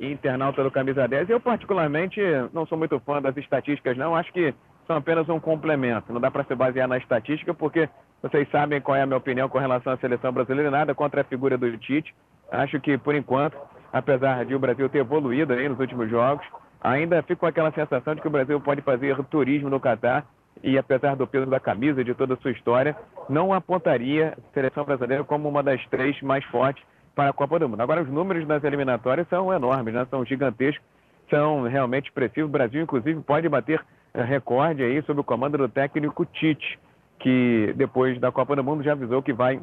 e 0.00 0.10
internauta 0.10 0.62
do 0.62 0.70
Camisa 0.70 1.06
10. 1.06 1.30
Eu, 1.30 1.40
particularmente, 1.40 2.20
não 2.52 2.66
sou 2.66 2.78
muito 2.78 2.98
fã 3.00 3.20
das 3.20 3.36
estatísticas, 3.36 3.96
não. 3.96 4.16
Acho 4.16 4.32
que 4.32 4.54
são 4.86 4.96
apenas 4.96 5.28
um 5.28 5.38
complemento. 5.38 6.12
Não 6.12 6.20
dá 6.20 6.30
para 6.30 6.44
se 6.44 6.54
basear 6.54 6.88
na 6.88 6.96
estatística, 6.96 7.52
porque 7.52 7.88
vocês 8.22 8.48
sabem 8.50 8.80
qual 8.80 8.96
é 8.96 9.02
a 9.02 9.06
minha 9.06 9.16
opinião 9.16 9.48
com 9.48 9.58
relação 9.58 9.92
à 9.92 9.96
seleção 9.96 10.32
brasileira, 10.32 10.70
nada 10.70 10.94
contra 10.94 11.20
a 11.20 11.24
figura 11.24 11.56
do 11.56 11.78
Tite. 11.78 12.14
Acho 12.50 12.80
que, 12.80 12.98
por 12.98 13.14
enquanto, 13.14 13.56
apesar 13.92 14.44
de 14.44 14.54
o 14.54 14.58
Brasil 14.58 14.88
ter 14.88 14.98
evoluído 14.98 15.52
aí 15.52 15.68
nos 15.68 15.78
últimos 15.78 16.10
jogos, 16.10 16.44
ainda 16.80 17.22
fica 17.22 17.36
com 17.36 17.46
aquela 17.46 17.70
sensação 17.70 18.14
de 18.14 18.20
que 18.20 18.26
o 18.26 18.30
Brasil 18.30 18.60
pode 18.60 18.82
fazer 18.82 19.16
turismo 19.24 19.70
no 19.70 19.78
Catar 19.78 20.26
e, 20.62 20.76
apesar 20.76 21.14
do 21.14 21.28
peso 21.28 21.46
da 21.46 21.60
camisa 21.60 22.02
de 22.02 22.12
toda 22.12 22.34
a 22.34 22.36
sua 22.38 22.50
história, 22.50 22.96
não 23.28 23.52
apontaria 23.52 24.36
a 24.36 24.52
seleção 24.52 24.84
brasileira 24.84 25.22
como 25.22 25.48
uma 25.48 25.62
das 25.62 25.84
três 25.86 26.20
mais 26.20 26.44
fortes 26.46 26.82
para 27.14 27.30
a 27.30 27.32
Copa 27.32 27.58
do 27.58 27.68
Mundo. 27.68 27.80
Agora, 27.80 28.02
os 28.02 28.08
números 28.08 28.46
das 28.48 28.64
eliminatórias 28.64 29.28
são 29.28 29.52
enormes, 29.52 29.94
né? 29.94 30.04
são 30.10 30.24
gigantescos, 30.24 30.84
são 31.30 31.62
realmente 31.62 32.06
expressivos. 32.06 32.48
O 32.48 32.52
Brasil, 32.52 32.82
inclusive, 32.82 33.20
pode 33.20 33.48
bater 33.48 33.80
eh, 34.14 34.22
recorde 34.22 34.82
aí 34.82 35.00
sob 35.02 35.20
o 35.20 35.24
comando 35.24 35.56
do 35.56 35.68
técnico 35.68 36.24
Tite 36.24 36.78
que 37.20 37.72
depois 37.76 38.18
da 38.20 38.30
Copa 38.30 38.56
do 38.56 38.64
Mundo 38.64 38.82
já 38.82 38.92
avisou 38.92 39.22
que 39.22 39.32
vai 39.32 39.60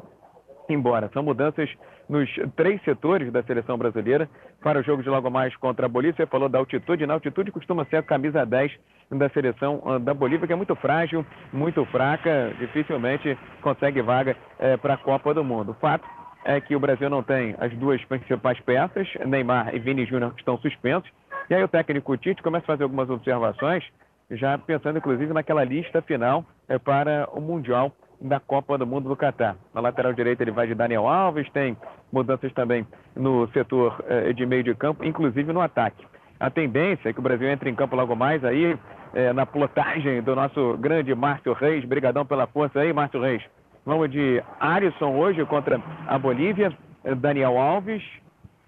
embora. 0.68 1.10
São 1.12 1.22
mudanças 1.22 1.70
nos 2.08 2.28
três 2.54 2.82
setores 2.82 3.32
da 3.32 3.42
seleção 3.42 3.76
brasileira 3.76 4.28
para 4.62 4.78
o 4.78 4.82
jogo 4.82 5.02
de 5.02 5.08
logo 5.08 5.30
mais 5.30 5.54
contra 5.56 5.86
a 5.86 5.88
Bolívia. 5.88 6.16
Você 6.16 6.26
falou 6.26 6.48
da 6.48 6.58
altitude, 6.58 7.06
na 7.06 7.14
altitude 7.14 7.52
costuma 7.52 7.84
ser 7.86 7.96
a 7.96 8.02
camisa 8.02 8.44
10 8.44 8.72
da 9.10 9.28
seleção 9.30 9.82
ah, 9.84 9.98
da 9.98 10.14
Bolívia, 10.14 10.46
que 10.46 10.52
é 10.52 10.56
muito 10.56 10.74
frágil, 10.76 11.24
muito 11.52 11.84
fraca, 11.86 12.52
dificilmente 12.58 13.36
consegue 13.62 14.02
vaga 14.02 14.36
é, 14.58 14.76
para 14.76 14.94
a 14.94 14.98
Copa 14.98 15.32
do 15.34 15.44
Mundo. 15.44 15.72
O 15.72 15.74
fato 15.74 16.06
é 16.44 16.60
que 16.60 16.76
o 16.76 16.80
Brasil 16.80 17.10
não 17.10 17.22
tem 17.22 17.54
as 17.58 17.72
duas 17.74 18.04
principais 18.04 18.58
peças, 18.60 19.08
Neymar 19.26 19.74
e 19.74 19.78
Vini 19.78 20.06
Júnior, 20.06 20.32
que 20.32 20.40
estão 20.40 20.58
suspensos. 20.58 21.10
E 21.50 21.54
aí 21.54 21.62
o 21.62 21.68
técnico 21.68 22.16
Tite 22.16 22.42
começa 22.42 22.64
a 22.64 22.66
fazer 22.66 22.84
algumas 22.84 23.10
observações 23.10 23.84
já 24.30 24.58
pensando 24.58 24.98
inclusive 24.98 25.32
naquela 25.32 25.64
lista 25.64 26.02
final 26.02 26.44
é, 26.68 26.78
para 26.78 27.28
o 27.32 27.40
Mundial 27.40 27.92
da 28.20 28.40
Copa 28.40 28.78
do 28.78 28.86
Mundo 28.86 29.08
do 29.08 29.16
Catar. 29.16 29.56
Na 29.74 29.80
lateral 29.80 30.12
direita 30.12 30.42
ele 30.42 30.50
vai 30.50 30.66
de 30.66 30.74
Daniel 30.74 31.06
Alves, 31.06 31.48
tem 31.50 31.76
mudanças 32.12 32.52
também 32.52 32.86
no 33.14 33.46
setor 33.48 34.02
é, 34.08 34.32
de 34.32 34.46
meio 34.46 34.64
de 34.64 34.74
campo, 34.74 35.04
inclusive 35.04 35.52
no 35.52 35.60
ataque. 35.60 36.04
A 36.38 36.50
tendência 36.50 37.08
é 37.08 37.12
que 37.12 37.18
o 37.18 37.22
Brasil 37.22 37.48
entre 37.48 37.70
em 37.70 37.74
campo 37.74 37.96
logo 37.96 38.14
mais 38.14 38.44
aí, 38.44 38.76
é, 39.14 39.32
na 39.32 39.46
plotagem 39.46 40.22
do 40.22 40.34
nosso 40.34 40.76
grande 40.78 41.14
Márcio 41.14 41.52
Reis. 41.52 41.84
Brigadão 41.84 42.26
pela 42.26 42.46
força 42.46 42.80
aí, 42.80 42.92
Márcio 42.92 43.20
Reis. 43.20 43.42
Vamos 43.84 44.10
de 44.10 44.42
Arisson 44.58 45.16
hoje 45.16 45.44
contra 45.46 45.80
a 46.06 46.18
Bolívia, 46.18 46.72
Daniel 47.18 47.56
Alves, 47.56 48.02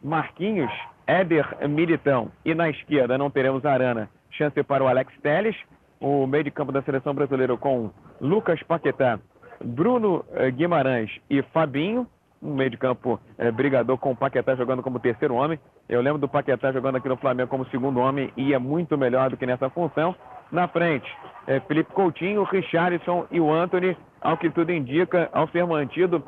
Marquinhos, 0.03 0.71
Éder 1.07 1.69
Militão. 1.69 2.31
E 2.45 2.55
na 2.55 2.71
esquerda 2.71 3.19
não 3.19 3.31
teremos 3.31 3.65
Arana 3.67 4.09
chance 4.39 4.63
para 4.63 4.85
o 4.85 4.89
Alex 4.89 5.13
Teles, 5.21 5.57
o 6.01 6.27
meio 6.27 6.45
de 6.45 6.51
campo 6.51 6.71
da 6.71 6.81
seleção 6.83 7.13
brasileira 7.13 7.57
com 7.57 7.91
Lucas 8.21 8.63
Paquetá, 8.63 9.19
Bruno 9.63 10.25
eh, 10.33 10.51
Guimarães 10.53 11.11
e 11.29 11.43
Fabinho, 11.43 12.07
um 12.41 12.55
meio 12.55 12.71
de 12.71 12.77
campo 12.77 13.21
eh, 13.37 13.51
brigador 13.51 13.99
com 13.99 14.13
o 14.13 14.17
Paquetá 14.17 14.55
jogando 14.55 14.83
como 14.83 15.01
terceiro 15.01 15.35
homem. 15.35 15.59
Eu 15.89 16.01
lembro 16.01 16.21
do 16.21 16.29
Paquetá 16.29 16.71
jogando 16.71 16.97
aqui 16.97 17.09
no 17.09 17.17
Flamengo 17.17 17.51
como 17.51 17.67
segundo 17.67 17.99
homem 17.99 18.33
e 18.37 18.55
é 18.55 18.59
muito 18.59 18.97
melhor 18.97 19.29
do 19.29 19.37
que 19.37 19.45
nessa 19.45 19.69
função. 19.69 20.15
Na 20.53 20.69
frente, 20.69 21.13
eh, 21.49 21.61
Felipe 21.67 21.93
Coutinho, 21.93 22.45
Richarlison 22.45 23.27
e 23.33 23.41
o 23.41 23.53
Anthony, 23.53 23.97
ao 24.21 24.37
que 24.37 24.49
tudo 24.49 24.73
indica, 24.73 25.29
ao 25.33 25.49
ser 25.49 25.67
mantido 25.67 26.23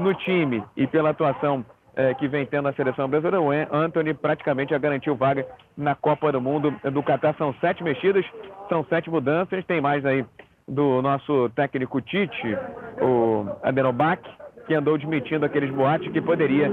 no 0.00 0.12
time 0.14 0.62
e 0.76 0.86
pela 0.88 1.10
atuação 1.10 1.64
é, 1.98 2.14
que 2.14 2.28
vem 2.28 2.46
tendo 2.46 2.68
a 2.68 2.72
seleção 2.72 3.08
brasileira, 3.08 3.40
o 3.40 3.50
Anthony 3.50 4.14
praticamente 4.14 4.70
já 4.70 4.78
garantiu 4.78 5.16
vaga 5.16 5.44
na 5.76 5.96
Copa 5.96 6.30
do 6.30 6.40
Mundo 6.40 6.72
do 6.92 7.02
Catar. 7.02 7.34
São 7.36 7.52
sete 7.60 7.82
mexidas, 7.82 8.24
são 8.68 8.84
sete 8.84 9.10
mudanças. 9.10 9.64
Tem 9.64 9.80
mais 9.80 10.06
aí 10.06 10.24
do 10.68 11.02
nosso 11.02 11.48
técnico 11.56 12.00
Tite, 12.00 12.56
o 13.02 13.48
Adenobach, 13.64 14.22
que 14.68 14.74
andou 14.74 14.94
admitindo 14.94 15.44
aqueles 15.44 15.74
boatos 15.74 16.06
que 16.12 16.20
poderia, 16.20 16.70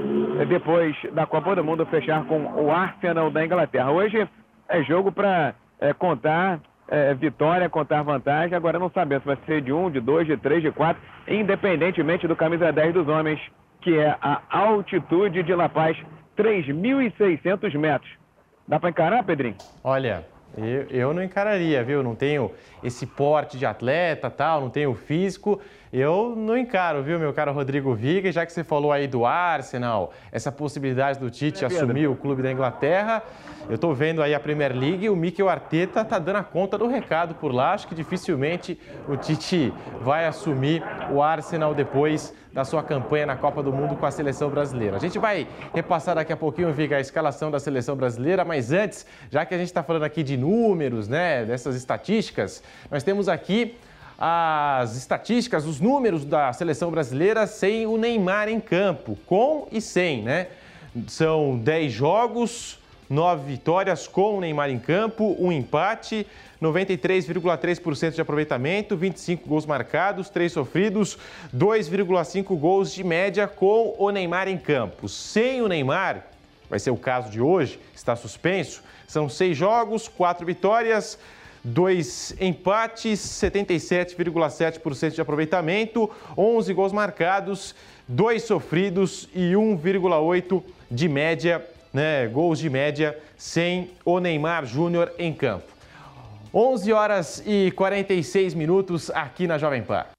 depois 0.48 0.96
da 1.14 1.26
Copa 1.26 1.56
do 1.56 1.64
Mundo, 1.64 1.88
fechar 1.88 2.24
com 2.26 2.46
o 2.62 2.72
Arsenal 2.72 3.32
da 3.32 3.44
Inglaterra. 3.44 3.90
Hoje 3.90 4.30
é 4.70 4.84
jogo 4.84 5.12
para 5.12 5.56
é, 5.80 5.92
contar 5.92 6.60
é, 6.88 7.16
vitória, 7.16 7.68
contar 7.68 8.04
vantagem. 8.04 8.56
Agora 8.56 8.78
não 8.78 8.92
sabemos 8.92 9.24
se 9.24 9.28
vai 9.28 9.38
ser 9.48 9.62
de 9.62 9.74
um, 9.74 9.90
de 9.90 10.00
dois, 10.00 10.28
de 10.28 10.38
três, 10.38 10.62
de 10.62 10.72
quatro, 10.72 11.02
independentemente 11.28 12.28
do 12.28 12.36
camisa 12.36 12.72
10 12.72 12.94
dos 12.94 13.08
homens 13.08 13.40
que 13.86 14.00
é 14.00 14.18
a 14.20 14.42
altitude 14.50 15.44
de 15.44 15.54
La 15.54 15.70
Paz, 15.70 15.96
3.600 16.36 17.78
metros. 17.78 18.12
Dá 18.68 18.80
para 18.80 18.90
encarar, 18.90 19.24
Pedrinho? 19.24 19.58
Olha, 19.84 20.26
eu, 20.58 20.88
eu 20.90 21.14
não 21.14 21.22
encararia, 21.22 21.84
viu? 21.84 22.02
Não 22.02 22.16
tenho 22.16 22.52
esse 22.84 23.06
porte 23.06 23.60
de 23.60 23.66
atleta, 23.66 24.28
tal, 24.28 24.60
não 24.60 24.72
tenho 24.72 24.96
físico. 24.96 25.62
Eu 25.94 26.34
não 26.36 26.58
encaro, 26.58 27.04
viu, 27.04 27.20
meu 27.20 27.32
caro 27.32 27.54
Rodrigo 27.54 27.94
Viga, 27.94 28.32
já 28.32 28.46
que 28.46 28.52
você 28.52 28.64
falou 28.64 28.92
aí 28.92 29.08
do 29.08 29.26
Arsenal, 29.26 30.12
essa 30.32 30.52
possibilidade 30.52 31.20
do 31.20 31.30
Tite 31.30 31.64
é 31.64 31.68
assumir 31.68 32.08
o 32.08 32.16
clube 32.16 32.42
da 32.42 32.52
Inglaterra. 32.52 33.24
Eu 33.70 33.76
estou 33.76 33.94
vendo 33.94 34.22
aí 34.22 34.34
a 34.34 34.40
Premier 34.40 34.76
League, 34.76 35.10
o 35.10 35.16
Mikel 35.16 35.48
Arteta 35.48 36.02
está 36.02 36.20
dando 36.20 36.38
a 36.38 36.44
conta 36.44 36.78
do 36.78 36.88
recado 36.88 37.36
por 37.36 37.54
lá. 37.54 37.74
Acho 37.74 37.88
que 37.88 37.96
dificilmente 37.96 38.80
o 39.08 39.16
Tite 39.16 39.74
vai 40.02 40.26
assumir 40.26 40.84
o 41.12 41.22
Arsenal 41.22 41.74
depois 41.74 42.34
da 42.52 42.64
sua 42.64 42.82
campanha 42.82 43.26
na 43.26 43.36
Copa 43.36 43.62
do 43.62 43.74
Mundo 43.74 43.96
com 43.96 44.06
a 44.06 44.12
seleção 44.12 44.50
brasileira. 44.50 44.96
A 44.96 45.00
gente 45.00 45.20
vai 45.20 45.46
repassar 45.74 46.16
daqui 46.16 46.32
a 46.32 46.38
pouquinho, 46.38 46.72
Viga, 46.72 46.96
a 46.96 47.02
escalação 47.02 47.52
da 47.52 47.60
seleção 47.60 47.98
brasileira, 47.98 48.46
mas 48.46 48.72
antes, 48.72 49.06
já 49.30 49.46
que 49.46 49.54
a 49.54 49.58
gente 49.58 49.68
está 49.68 49.84
falando 49.84 50.04
aqui 50.04 50.24
de 50.24 50.38
números, 50.38 51.10
né, 51.10 51.44
dessas 51.44 51.76
estatísticas, 51.76 52.64
nós 52.90 53.04
temos 53.04 53.28
aqui 53.28 53.76
as 54.18 54.96
estatísticas, 54.96 55.66
os 55.66 55.80
números 55.80 56.24
da 56.24 56.52
seleção 56.54 56.90
brasileira 56.90 57.46
sem 57.48 57.86
o 57.86 57.98
Neymar 57.98 58.48
em 58.48 58.60
campo, 58.60 59.18
com 59.26 59.68
e 59.72 59.82
sem, 59.82 60.22
né? 60.22 60.48
São 61.08 61.58
10 61.58 61.92
jogos, 61.92 62.80
9 63.10 63.46
vitórias 63.46 64.08
com 64.08 64.38
o 64.38 64.42
Neymar 64.42 64.70
em 64.70 64.80
campo, 64.80 65.36
um 65.38 65.52
empate, 65.52 66.26
93,3% 66.62 68.12
de 68.12 68.22
aproveitamento, 68.22 68.96
25 68.96 69.48
gols 69.48 69.66
marcados, 69.66 70.30
3 70.30 70.52
sofridos, 70.52 71.18
2,5 71.54 72.58
gols 72.58 72.94
de 72.94 73.04
média 73.04 73.48
com 73.48 73.94
o 73.98 74.10
Neymar 74.10 74.48
em 74.48 74.58
campo. 74.58 75.10
Sem 75.10 75.62
o 75.62 75.68
Neymar, 75.68 76.26
vai 76.70 76.80
ser 76.80 76.92
o 76.92 76.98
caso 76.98 77.30
de 77.30 77.42
hoje, 77.42 77.80
está 77.94 78.16
suspenso, 78.16 78.82
são 79.06 79.28
6 79.28 79.56
jogos, 79.58 80.08
4 80.08 80.46
vitórias, 80.46 81.20
dois 81.66 82.36
empates, 82.40 83.20
77,7% 83.20 85.16
de 85.16 85.22
aproveitamento, 85.22 86.10
11 86.38 86.74
gols 86.74 86.94
marcados, 86.94 87.74
dois 88.08 88.44
sofridos 88.44 89.28
e 89.34 89.54
1,8 89.54 90.64
de 90.92 91.10
média, 91.10 91.66
né, 91.92 92.28
gols 92.28 92.60
de 92.60 92.70
média 92.70 93.18
sem 93.36 93.90
o 94.06 94.20
Neymar 94.20 94.66
Júnior 94.66 95.12
em 95.18 95.34
campo. 95.34 95.74
11 96.54 96.94
horas 96.94 97.44
e 97.46 97.72
46 97.72 98.54
minutos 98.54 99.10
aqui 99.10 99.48
na 99.48 99.58
Jovem 99.58 99.82
Pan. 99.82 100.15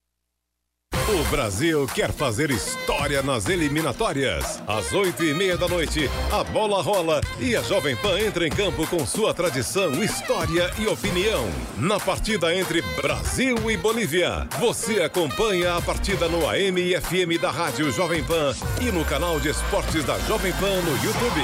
O 1.09 1.23
Brasil 1.31 1.87
quer 1.95 2.11
fazer 2.11 2.51
história 2.51 3.23
nas 3.23 3.49
eliminatórias. 3.49 4.61
Às 4.67 4.93
oito 4.93 5.23
e 5.23 5.33
meia 5.33 5.57
da 5.57 5.69
noite, 5.69 6.11
a 6.33 6.43
bola 6.43 6.83
rola 6.83 7.21
e 7.39 7.55
a 7.55 7.63
Jovem 7.63 7.95
Pan 7.95 8.19
entra 8.19 8.45
em 8.45 8.51
campo 8.51 8.85
com 8.89 9.07
sua 9.07 9.33
tradição, 9.33 10.03
história 10.03 10.69
e 10.81 10.89
opinião. 10.89 11.49
Na 11.79 12.01
partida 12.01 12.53
entre 12.53 12.83
Brasil 13.01 13.71
e 13.71 13.77
Bolívia, 13.77 14.49
você 14.59 15.01
acompanha 15.01 15.77
a 15.77 15.81
partida 15.81 16.29
no 16.29 16.49
AM 16.51 16.81
e 16.81 17.01
FM 17.01 17.41
da 17.41 17.53
Rádio 17.53 17.93
Jovem 17.93 18.25
Pan 18.25 18.53
e 18.81 18.91
no 18.91 19.05
canal 19.05 19.39
de 19.39 19.51
esportes 19.51 20.03
da 20.03 20.19
Jovem 20.19 20.53
Pan 20.55 20.81
no 20.81 21.05
YouTube. 21.05 21.43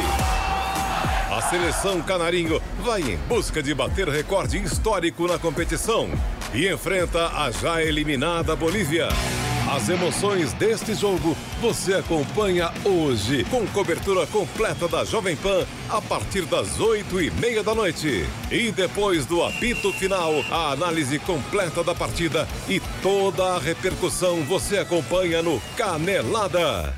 A 1.30 1.40
seleção 1.40 2.02
canarinho 2.02 2.60
vai 2.80 3.00
em 3.00 3.16
busca 3.28 3.62
de 3.62 3.72
bater 3.72 4.08
recorde 4.08 4.58
histórico 4.58 5.28
na 5.28 5.38
competição 5.38 6.10
e 6.52 6.68
enfrenta 6.68 7.28
a 7.28 7.50
já 7.52 7.80
eliminada 7.80 8.56
Bolívia. 8.56 9.08
As 9.74 9.88
emoções 9.88 10.52
deste 10.52 10.92
jogo 10.92 11.34
você 11.58 11.94
acompanha 11.94 12.70
hoje, 12.84 13.42
com 13.44 13.66
cobertura 13.68 14.26
completa 14.26 14.86
da 14.86 15.02
Jovem 15.02 15.34
Pan 15.34 15.64
a 15.88 15.98
partir 15.98 16.42
das 16.42 16.78
oito 16.78 17.18
e 17.18 17.30
meia 17.30 17.62
da 17.62 17.74
noite. 17.74 18.26
E 18.50 18.70
depois 18.70 19.24
do 19.24 19.42
apito 19.42 19.90
final, 19.94 20.30
a 20.50 20.72
análise 20.72 21.18
completa 21.20 21.82
da 21.82 21.94
partida 21.94 22.46
e 22.68 22.80
toda 23.00 23.54
a 23.54 23.58
repercussão 23.58 24.42
você 24.42 24.76
acompanha 24.76 25.42
no 25.42 25.58
Canelada. 25.74 26.92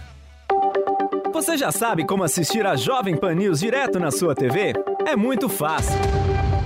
Você 1.32 1.56
já 1.56 1.70
sabe 1.70 2.04
como 2.04 2.24
assistir 2.24 2.66
a 2.66 2.74
Jovem 2.74 3.16
Pan 3.16 3.36
News 3.36 3.60
direto 3.60 4.00
na 4.00 4.10
sua 4.10 4.34
TV? 4.34 4.72
É 5.06 5.14
muito 5.14 5.48
fácil. 5.48 6.23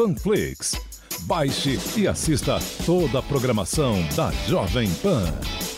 Panflix. 0.00 0.80
Baixe 1.24 1.78
e 1.94 2.08
assista 2.08 2.58
toda 2.86 3.18
a 3.18 3.22
programação 3.22 4.02
da 4.16 4.32
Jovem 4.48 4.88
Pan. 4.94 5.30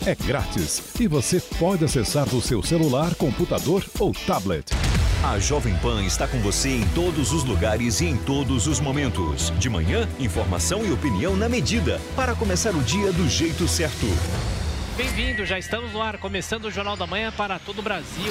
É 0.06 0.14
grátis 0.14 0.80
e 1.00 1.08
você 1.08 1.40
pode 1.58 1.85
acessar 1.85 2.28
do 2.28 2.40
seu 2.40 2.62
celular, 2.62 3.16
computador 3.16 3.85
ou 3.98 4.12
tablet. 4.12 4.66
A 5.24 5.40
Jovem 5.40 5.74
Pan 5.78 6.04
está 6.04 6.28
com 6.28 6.38
você 6.38 6.68
em 6.68 6.87
todos 6.90 7.32
os 7.32 7.42
lugares 7.42 8.00
e 8.00 8.06
em 8.06 8.16
todos 8.16 8.68
os 8.68 8.78
momentos. 8.78 9.52
De 9.58 9.68
manhã, 9.68 10.08
informação 10.20 10.87
e 10.87 10.92
opinião 10.92 11.37
na 11.37 11.48
medida 11.48 12.00
para 12.14 12.32
começar 12.37 12.76
o 12.76 12.82
dia 12.82 13.12
do 13.12 13.28
jeito 13.28 13.66
certo. 13.66 14.06
Bem-vindo, 14.96 15.44
já 15.44 15.58
estamos 15.58 15.92
no 15.92 16.00
ar, 16.00 16.16
começando 16.18 16.66
o 16.66 16.70
Jornal 16.70 16.96
da 16.96 17.08
Manhã 17.08 17.32
para 17.37 17.58
todo 17.58 17.80
o 17.80 17.82
Brasil. 17.82 18.30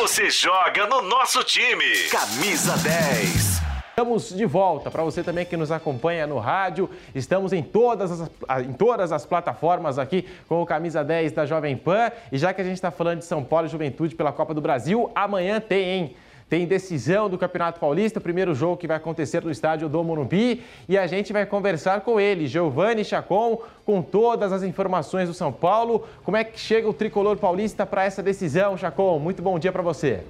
Você 0.00 0.30
joga 0.30 0.86
no 0.86 1.02
nosso 1.02 1.44
time. 1.44 1.84
Camisa 2.10 2.74
10. 2.78 3.60
Estamos 3.90 4.34
de 4.34 4.46
volta. 4.46 4.90
Para 4.90 5.02
você 5.02 5.22
também 5.22 5.44
que 5.44 5.58
nos 5.58 5.70
acompanha 5.70 6.26
no 6.26 6.38
rádio, 6.38 6.88
estamos 7.14 7.52
em 7.52 7.62
todas, 7.62 8.10
as, 8.18 8.30
em 8.64 8.72
todas 8.72 9.12
as 9.12 9.26
plataformas 9.26 9.98
aqui 9.98 10.26
com 10.48 10.62
o 10.62 10.64
Camisa 10.64 11.04
10 11.04 11.32
da 11.32 11.44
Jovem 11.44 11.76
Pan. 11.76 12.10
E 12.32 12.38
já 12.38 12.54
que 12.54 12.62
a 12.62 12.64
gente 12.64 12.76
está 12.76 12.90
falando 12.90 13.18
de 13.18 13.26
São 13.26 13.44
Paulo 13.44 13.66
e 13.66 13.68
Juventude 13.68 14.14
pela 14.14 14.32
Copa 14.32 14.54
do 14.54 14.62
Brasil, 14.62 15.12
amanhã 15.14 15.60
tem, 15.60 15.84
hein? 15.86 16.16
Tem 16.50 16.66
decisão 16.66 17.30
do 17.30 17.38
Campeonato 17.38 17.78
Paulista, 17.78 18.20
primeiro 18.20 18.56
jogo 18.56 18.76
que 18.76 18.88
vai 18.88 18.96
acontecer 18.96 19.44
no 19.44 19.52
estádio 19.52 19.88
do 19.88 20.02
Morumbi. 20.02 20.64
E 20.88 20.98
a 20.98 21.06
gente 21.06 21.32
vai 21.32 21.46
conversar 21.46 22.00
com 22.00 22.18
ele, 22.18 22.48
Giovanni 22.48 23.04
Chacon, 23.04 23.62
com 23.86 24.02
todas 24.02 24.52
as 24.52 24.64
informações 24.64 25.28
do 25.28 25.34
São 25.34 25.52
Paulo. 25.52 26.04
Como 26.24 26.36
é 26.36 26.42
que 26.42 26.58
chega 26.58 26.88
o 26.88 26.92
tricolor 26.92 27.36
paulista 27.36 27.86
para 27.86 28.02
essa 28.04 28.20
decisão, 28.20 28.76
Chacon? 28.76 29.20
Muito 29.20 29.40
bom 29.40 29.60
dia 29.60 29.70
para 29.70 29.80
você. 29.80 30.24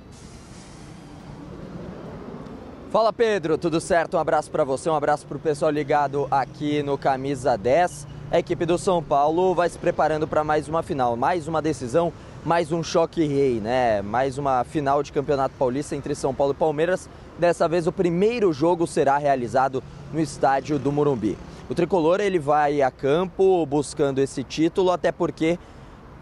Fala 2.90 3.14
Pedro, 3.14 3.56
tudo 3.56 3.80
certo? 3.80 4.18
Um 4.18 4.20
abraço 4.20 4.50
para 4.50 4.62
você, 4.62 4.90
um 4.90 4.94
abraço 4.94 5.26
para 5.26 5.38
o 5.38 5.40
pessoal 5.40 5.70
ligado 5.70 6.28
aqui 6.30 6.82
no 6.82 6.98
Camisa 6.98 7.56
10. 7.56 8.06
a 8.30 8.38
equipe 8.38 8.66
do 8.66 8.76
São 8.76 9.02
Paulo 9.02 9.54
vai 9.54 9.70
se 9.70 9.78
preparando 9.78 10.28
para 10.28 10.44
mais 10.44 10.68
uma 10.68 10.82
final, 10.82 11.16
mais 11.16 11.48
uma 11.48 11.62
decisão, 11.62 12.12
mais 12.44 12.72
um 12.72 12.82
choque 12.82 13.22
rei, 13.24 13.60
né? 13.60 14.00
Mais 14.00 14.38
uma 14.38 14.64
final 14.64 15.02
de 15.02 15.12
Campeonato 15.12 15.54
Paulista 15.58 15.94
entre 15.94 16.14
São 16.14 16.34
Paulo 16.34 16.54
e 16.54 16.56
Palmeiras. 16.56 17.08
Dessa 17.38 17.68
vez 17.68 17.86
o 17.86 17.92
primeiro 17.92 18.52
jogo 18.52 18.86
será 18.86 19.18
realizado 19.18 19.82
no 20.12 20.20
estádio 20.20 20.78
do 20.78 20.90
Morumbi. 20.90 21.36
O 21.68 21.74
tricolor 21.74 22.18
ele 22.18 22.38
vai 22.38 22.80
a 22.80 22.90
campo 22.90 23.64
buscando 23.66 24.20
esse 24.20 24.42
título, 24.42 24.90
até 24.90 25.12
porque 25.12 25.58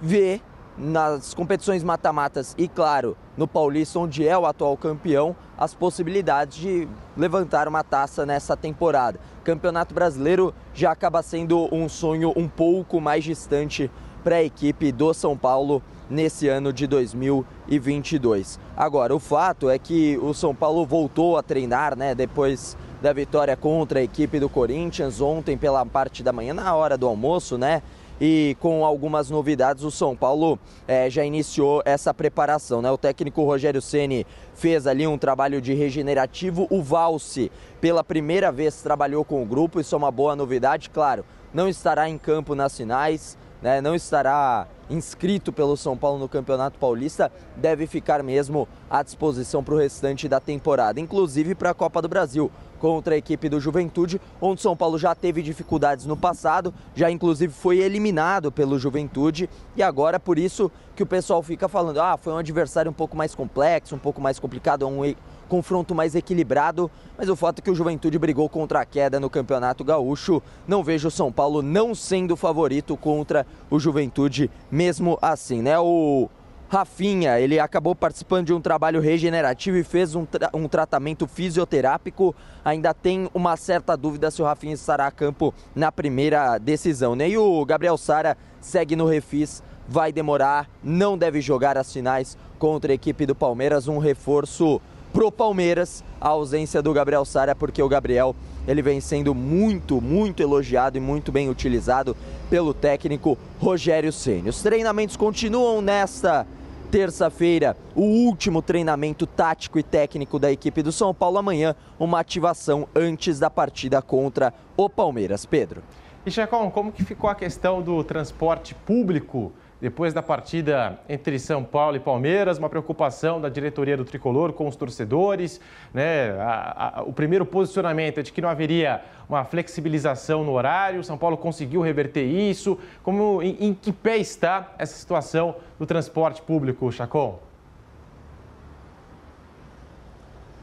vê 0.02 0.40
nas 0.76 1.34
competições 1.34 1.82
mata-matas 1.82 2.54
e, 2.58 2.68
claro, 2.68 3.16
no 3.36 3.48
Paulista, 3.48 3.98
onde 3.98 4.26
é 4.26 4.36
o 4.36 4.46
atual 4.46 4.76
campeão, 4.76 5.34
as 5.56 5.74
possibilidades 5.74 6.58
de 6.58 6.88
levantar 7.16 7.66
uma 7.66 7.82
taça 7.82 8.26
nessa 8.26 8.56
temporada. 8.56 9.18
Campeonato 9.42 9.94
Brasileiro 9.94 10.54
já 10.74 10.92
acaba 10.92 11.22
sendo 11.22 11.68
um 11.72 11.88
sonho 11.88 12.32
um 12.36 12.48
pouco 12.48 13.00
mais 13.00 13.24
distante 13.24 13.90
para 14.22 14.36
a 14.36 14.42
equipe 14.42 14.92
do 14.92 15.14
São 15.14 15.36
Paulo 15.36 15.82
nesse 16.08 16.48
ano 16.48 16.72
de 16.72 16.86
2022. 16.86 18.58
Agora, 18.76 19.14
o 19.14 19.18
fato 19.18 19.68
é 19.68 19.78
que 19.78 20.18
o 20.22 20.32
São 20.32 20.54
Paulo 20.54 20.84
voltou 20.86 21.36
a 21.36 21.42
treinar, 21.42 21.96
né, 21.96 22.14
depois 22.14 22.76
da 23.00 23.12
vitória 23.12 23.56
contra 23.56 24.00
a 24.00 24.02
equipe 24.02 24.40
do 24.40 24.48
Corinthians 24.48 25.20
ontem 25.20 25.56
pela 25.56 25.84
parte 25.86 26.22
da 26.22 26.32
manhã, 26.32 26.54
na 26.54 26.74
hora 26.74 26.96
do 26.96 27.06
almoço, 27.06 27.56
né? 27.56 27.82
e 28.20 28.56
com 28.60 28.84
algumas 28.84 29.30
novidades 29.30 29.84
o 29.84 29.90
São 29.90 30.16
Paulo 30.16 30.58
é, 30.86 31.08
já 31.08 31.24
iniciou 31.24 31.82
essa 31.84 32.12
preparação. 32.12 32.82
Né? 32.82 32.90
O 32.90 32.98
técnico 32.98 33.44
Rogério 33.44 33.80
Ceni 33.80 34.26
fez 34.54 34.86
ali 34.86 35.06
um 35.06 35.18
trabalho 35.18 35.60
de 35.60 35.72
regenerativo. 35.72 36.66
O 36.70 36.82
Valse, 36.82 37.50
pela 37.80 38.02
primeira 38.02 38.50
vez, 38.50 38.82
trabalhou 38.82 39.24
com 39.24 39.42
o 39.42 39.46
grupo, 39.46 39.80
isso 39.80 39.94
é 39.94 39.98
uma 39.98 40.10
boa 40.10 40.34
novidade, 40.34 40.90
claro. 40.90 41.24
Não 41.54 41.68
estará 41.68 42.08
em 42.08 42.18
campo 42.18 42.54
nas 42.54 42.76
finais, 42.76 43.38
né? 43.62 43.80
não 43.80 43.94
estará 43.94 44.66
inscrito 44.90 45.52
pelo 45.52 45.76
São 45.76 45.96
Paulo 45.96 46.18
no 46.18 46.28
Campeonato 46.28 46.78
Paulista, 46.78 47.30
deve 47.56 47.86
ficar 47.86 48.22
mesmo 48.22 48.68
à 48.88 49.02
disposição 49.02 49.62
para 49.62 49.74
o 49.74 49.78
restante 49.78 50.28
da 50.28 50.40
temporada, 50.40 51.00
inclusive 51.00 51.54
para 51.54 51.70
a 51.70 51.74
Copa 51.74 52.00
do 52.02 52.08
Brasil. 52.08 52.50
Contra 52.78 53.14
a 53.16 53.18
equipe 53.18 53.48
do 53.48 53.58
Juventude, 53.58 54.20
onde 54.40 54.62
São 54.62 54.76
Paulo 54.76 54.96
já 54.98 55.12
teve 55.12 55.42
dificuldades 55.42 56.06
no 56.06 56.16
passado, 56.16 56.72
já 56.94 57.10
inclusive 57.10 57.52
foi 57.52 57.78
eliminado 57.78 58.52
pelo 58.52 58.78
Juventude 58.78 59.50
e 59.74 59.82
agora 59.82 60.20
por 60.20 60.38
isso 60.38 60.70
que 60.94 61.02
o 61.02 61.06
pessoal 61.06 61.42
fica 61.42 61.68
falando, 61.68 62.00
ah, 62.00 62.16
foi 62.16 62.32
um 62.32 62.36
adversário 62.38 62.88
um 62.88 62.94
pouco 62.94 63.16
mais 63.16 63.34
complexo, 63.34 63.96
um 63.96 63.98
pouco 63.98 64.20
mais 64.20 64.38
complicado, 64.38 64.86
um 64.86 65.04
confronto 65.48 65.94
mais 65.94 66.14
equilibrado, 66.14 66.90
mas 67.16 67.28
o 67.28 67.36
fato 67.36 67.60
é 67.60 67.62
que 67.62 67.70
o 67.70 67.74
Juventude 67.74 68.18
brigou 68.18 68.48
contra 68.48 68.80
a 68.80 68.84
queda 68.84 69.18
no 69.18 69.30
Campeonato 69.30 69.82
Gaúcho. 69.82 70.42
Não 70.66 70.84
vejo 70.84 71.08
o 71.08 71.10
São 71.10 71.32
Paulo 71.32 71.62
não 71.62 71.94
sendo 71.94 72.36
favorito 72.36 72.96
contra 72.96 73.46
o 73.70 73.80
Juventude 73.80 74.50
mesmo 74.70 75.18
assim, 75.20 75.62
né? 75.62 75.78
O 75.78 76.28
Rafinha, 76.70 77.40
ele 77.40 77.58
acabou 77.58 77.94
participando 77.94 78.48
de 78.48 78.52
um 78.52 78.60
trabalho 78.60 79.00
regenerativo 79.00 79.78
e 79.78 79.82
fez 79.82 80.14
um, 80.14 80.26
tra 80.26 80.50
um 80.52 80.68
tratamento 80.68 81.26
fisioterápico. 81.26 82.34
Ainda 82.62 82.92
tem 82.92 83.30
uma 83.32 83.56
certa 83.56 83.96
dúvida 83.96 84.30
se 84.30 84.42
o 84.42 84.44
Rafinha 84.44 84.74
estará 84.74 85.06
a 85.06 85.10
campo 85.10 85.54
na 85.74 85.90
primeira 85.90 86.58
decisão. 86.58 87.16
Né? 87.16 87.30
E 87.30 87.38
o 87.38 87.64
Gabriel 87.64 87.96
Sara 87.96 88.36
segue 88.60 88.94
no 88.94 89.06
refis, 89.06 89.62
vai 89.88 90.12
demorar, 90.12 90.68
não 90.84 91.16
deve 91.16 91.40
jogar 91.40 91.78
as 91.78 91.90
finais 91.90 92.36
contra 92.58 92.92
a 92.92 92.94
equipe 92.94 93.24
do 93.24 93.34
Palmeiras. 93.34 93.88
Um 93.88 93.96
reforço 93.96 94.78
pro 95.18 95.32
Palmeiras 95.32 96.04
a 96.20 96.28
ausência 96.28 96.80
do 96.80 96.92
Gabriel 96.92 97.24
Sara, 97.24 97.52
porque 97.52 97.82
o 97.82 97.88
Gabriel 97.88 98.36
ele 98.68 98.80
vem 98.80 99.00
sendo 99.00 99.34
muito, 99.34 100.00
muito 100.00 100.40
elogiado 100.40 100.96
e 100.96 101.00
muito 101.00 101.32
bem 101.32 101.50
utilizado 101.50 102.16
pelo 102.48 102.72
técnico 102.72 103.36
Rogério 103.58 104.12
Ceni. 104.12 104.48
Os 104.48 104.62
treinamentos 104.62 105.16
continuam 105.16 105.82
nesta 105.82 106.46
terça-feira, 106.88 107.76
o 107.96 108.02
último 108.02 108.62
treinamento 108.62 109.26
tático 109.26 109.76
e 109.76 109.82
técnico 109.82 110.38
da 110.38 110.52
equipe 110.52 110.84
do 110.84 110.92
São 110.92 111.12
Paulo. 111.12 111.38
Amanhã, 111.38 111.74
uma 111.98 112.20
ativação 112.20 112.86
antes 112.94 113.40
da 113.40 113.50
partida 113.50 114.00
contra 114.00 114.54
o 114.76 114.88
Palmeiras. 114.88 115.44
Pedro. 115.44 115.82
E 116.24 116.30
Chacon, 116.30 116.70
como 116.70 116.92
que 116.92 117.04
ficou 117.04 117.28
a 117.28 117.34
questão 117.34 117.82
do 117.82 118.04
transporte 118.04 118.72
público 118.72 119.52
depois 119.80 120.12
da 120.12 120.22
partida 120.22 120.98
entre 121.08 121.38
São 121.38 121.62
Paulo 121.62 121.96
e 121.96 122.00
Palmeiras, 122.00 122.58
uma 122.58 122.68
preocupação 122.68 123.40
da 123.40 123.48
diretoria 123.48 123.96
do 123.96 124.04
Tricolor 124.04 124.52
com 124.52 124.66
os 124.66 124.74
torcedores, 124.74 125.60
né? 125.94 126.32
A, 126.40 127.00
a, 127.00 127.02
o 127.02 127.12
primeiro 127.12 127.46
posicionamento 127.46 128.18
é 128.18 128.22
de 128.22 128.32
que 128.32 128.40
não 128.40 128.48
haveria 128.48 129.02
uma 129.28 129.44
flexibilização 129.44 130.42
no 130.42 130.52
horário, 130.52 131.04
São 131.04 131.16
Paulo 131.16 131.36
conseguiu 131.36 131.80
reverter 131.80 132.24
isso. 132.24 132.78
Como, 133.02 133.40
em, 133.42 133.56
em 133.60 133.74
que 133.74 133.92
pé 133.92 134.16
está 134.16 134.72
essa 134.78 134.96
situação 134.96 135.54
do 135.78 135.86
transporte 135.86 136.42
público, 136.42 136.90
Chacon? 136.90 137.38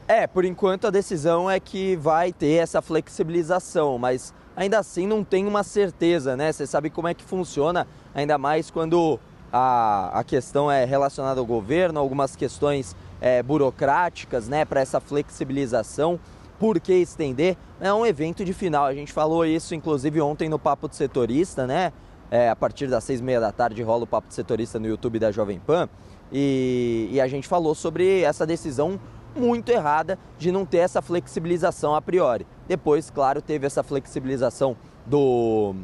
É, 0.08 0.26
por 0.26 0.44
enquanto 0.44 0.86
a 0.86 0.90
decisão 0.90 1.50
é 1.50 1.58
que 1.58 1.96
vai 1.96 2.32
ter 2.32 2.62
essa 2.62 2.80
flexibilização, 2.80 3.98
mas 3.98 4.32
ainda 4.56 4.78
assim 4.78 5.06
não 5.06 5.22
tem 5.22 5.46
uma 5.46 5.62
certeza, 5.62 6.34
né? 6.34 6.50
Você 6.50 6.66
sabe 6.66 6.88
como 6.88 7.06
é 7.06 7.14
que 7.14 7.22
funciona 7.22 7.86
ainda 8.14 8.38
mais 8.38 8.70
quando 8.70 9.20
a, 9.52 10.18
a 10.18 10.24
questão 10.24 10.70
é 10.70 10.84
relacionada 10.84 11.38
ao 11.38 11.46
governo, 11.46 12.00
algumas 12.00 12.34
questões 12.34 12.96
é, 13.20 13.42
burocráticas, 13.42 14.48
né, 14.48 14.64
para 14.64 14.80
essa 14.80 14.98
flexibilização. 14.98 16.18
Por 16.58 16.80
que 16.80 16.94
estender? 16.94 17.56
É 17.80 17.92
um 17.92 18.06
evento 18.06 18.44
de 18.44 18.54
final. 18.54 18.86
A 18.86 18.94
gente 18.94 19.12
falou 19.12 19.44
isso, 19.44 19.74
inclusive, 19.74 20.20
ontem 20.22 20.48
no 20.48 20.58
Papo 20.58 20.88
de 20.88 20.96
Setorista, 20.96 21.66
né? 21.66 21.92
É, 22.30 22.48
a 22.48 22.56
partir 22.56 22.88
das 22.88 23.04
seis 23.04 23.20
e 23.20 23.22
meia 23.22 23.38
da 23.38 23.52
tarde 23.52 23.82
rola 23.82 24.04
o 24.04 24.06
Papo 24.06 24.28
de 24.28 24.34
Setorista 24.34 24.78
no 24.78 24.86
YouTube 24.86 25.18
da 25.18 25.30
Jovem 25.30 25.60
Pan. 25.60 25.88
E, 26.32 27.08
e 27.12 27.20
a 27.20 27.28
gente 27.28 27.46
falou 27.46 27.74
sobre 27.74 28.22
essa 28.22 28.46
decisão 28.46 28.98
muito 29.36 29.68
errada 29.68 30.18
de 30.38 30.50
não 30.50 30.64
ter 30.64 30.78
essa 30.78 31.02
flexibilização 31.02 31.94
a 31.94 32.00
priori. 32.00 32.46
Depois, 32.68 33.10
claro, 33.10 33.40
teve 33.40 33.66
essa 33.66 33.82
flexibilização 33.82 34.76
do, 35.04 35.74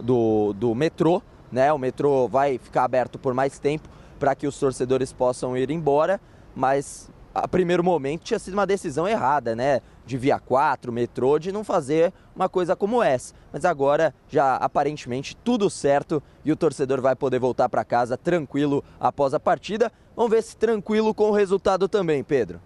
do, 0.00 0.52
do 0.54 0.74
metrô, 0.74 1.22
né? 1.50 1.72
O 1.72 1.78
metrô 1.78 2.26
vai 2.28 2.58
ficar 2.58 2.84
aberto 2.84 3.18
por 3.18 3.32
mais 3.34 3.58
tempo 3.58 3.88
para 4.18 4.34
que 4.34 4.46
os 4.46 4.58
torcedores 4.58 5.12
possam 5.12 5.56
ir 5.56 5.70
embora, 5.70 6.20
mas 6.54 7.10
a 7.34 7.48
primeiro 7.48 7.82
momento 7.82 8.22
tinha 8.22 8.38
sido 8.38 8.54
uma 8.54 8.66
decisão 8.66 9.06
errada, 9.08 9.54
né? 9.54 9.80
De 10.06 10.16
via 10.16 10.38
4, 10.38 10.92
metrô, 10.92 11.38
de 11.38 11.50
não 11.50 11.64
fazer 11.64 12.12
uma 12.34 12.48
coisa 12.48 12.76
como 12.76 13.02
essa. 13.02 13.34
Mas 13.52 13.64
agora 13.64 14.14
já 14.28 14.56
aparentemente 14.56 15.36
tudo 15.36 15.70
certo 15.70 16.22
e 16.44 16.52
o 16.52 16.56
torcedor 16.56 17.00
vai 17.00 17.16
poder 17.16 17.38
voltar 17.38 17.68
para 17.68 17.84
casa 17.84 18.16
tranquilo 18.16 18.84
após 19.00 19.34
a 19.34 19.40
partida. 19.40 19.90
Vamos 20.14 20.30
ver 20.30 20.42
se 20.42 20.56
tranquilo 20.56 21.14
com 21.14 21.30
o 21.30 21.32
resultado 21.32 21.88
também, 21.88 22.22
Pedro. 22.22 22.60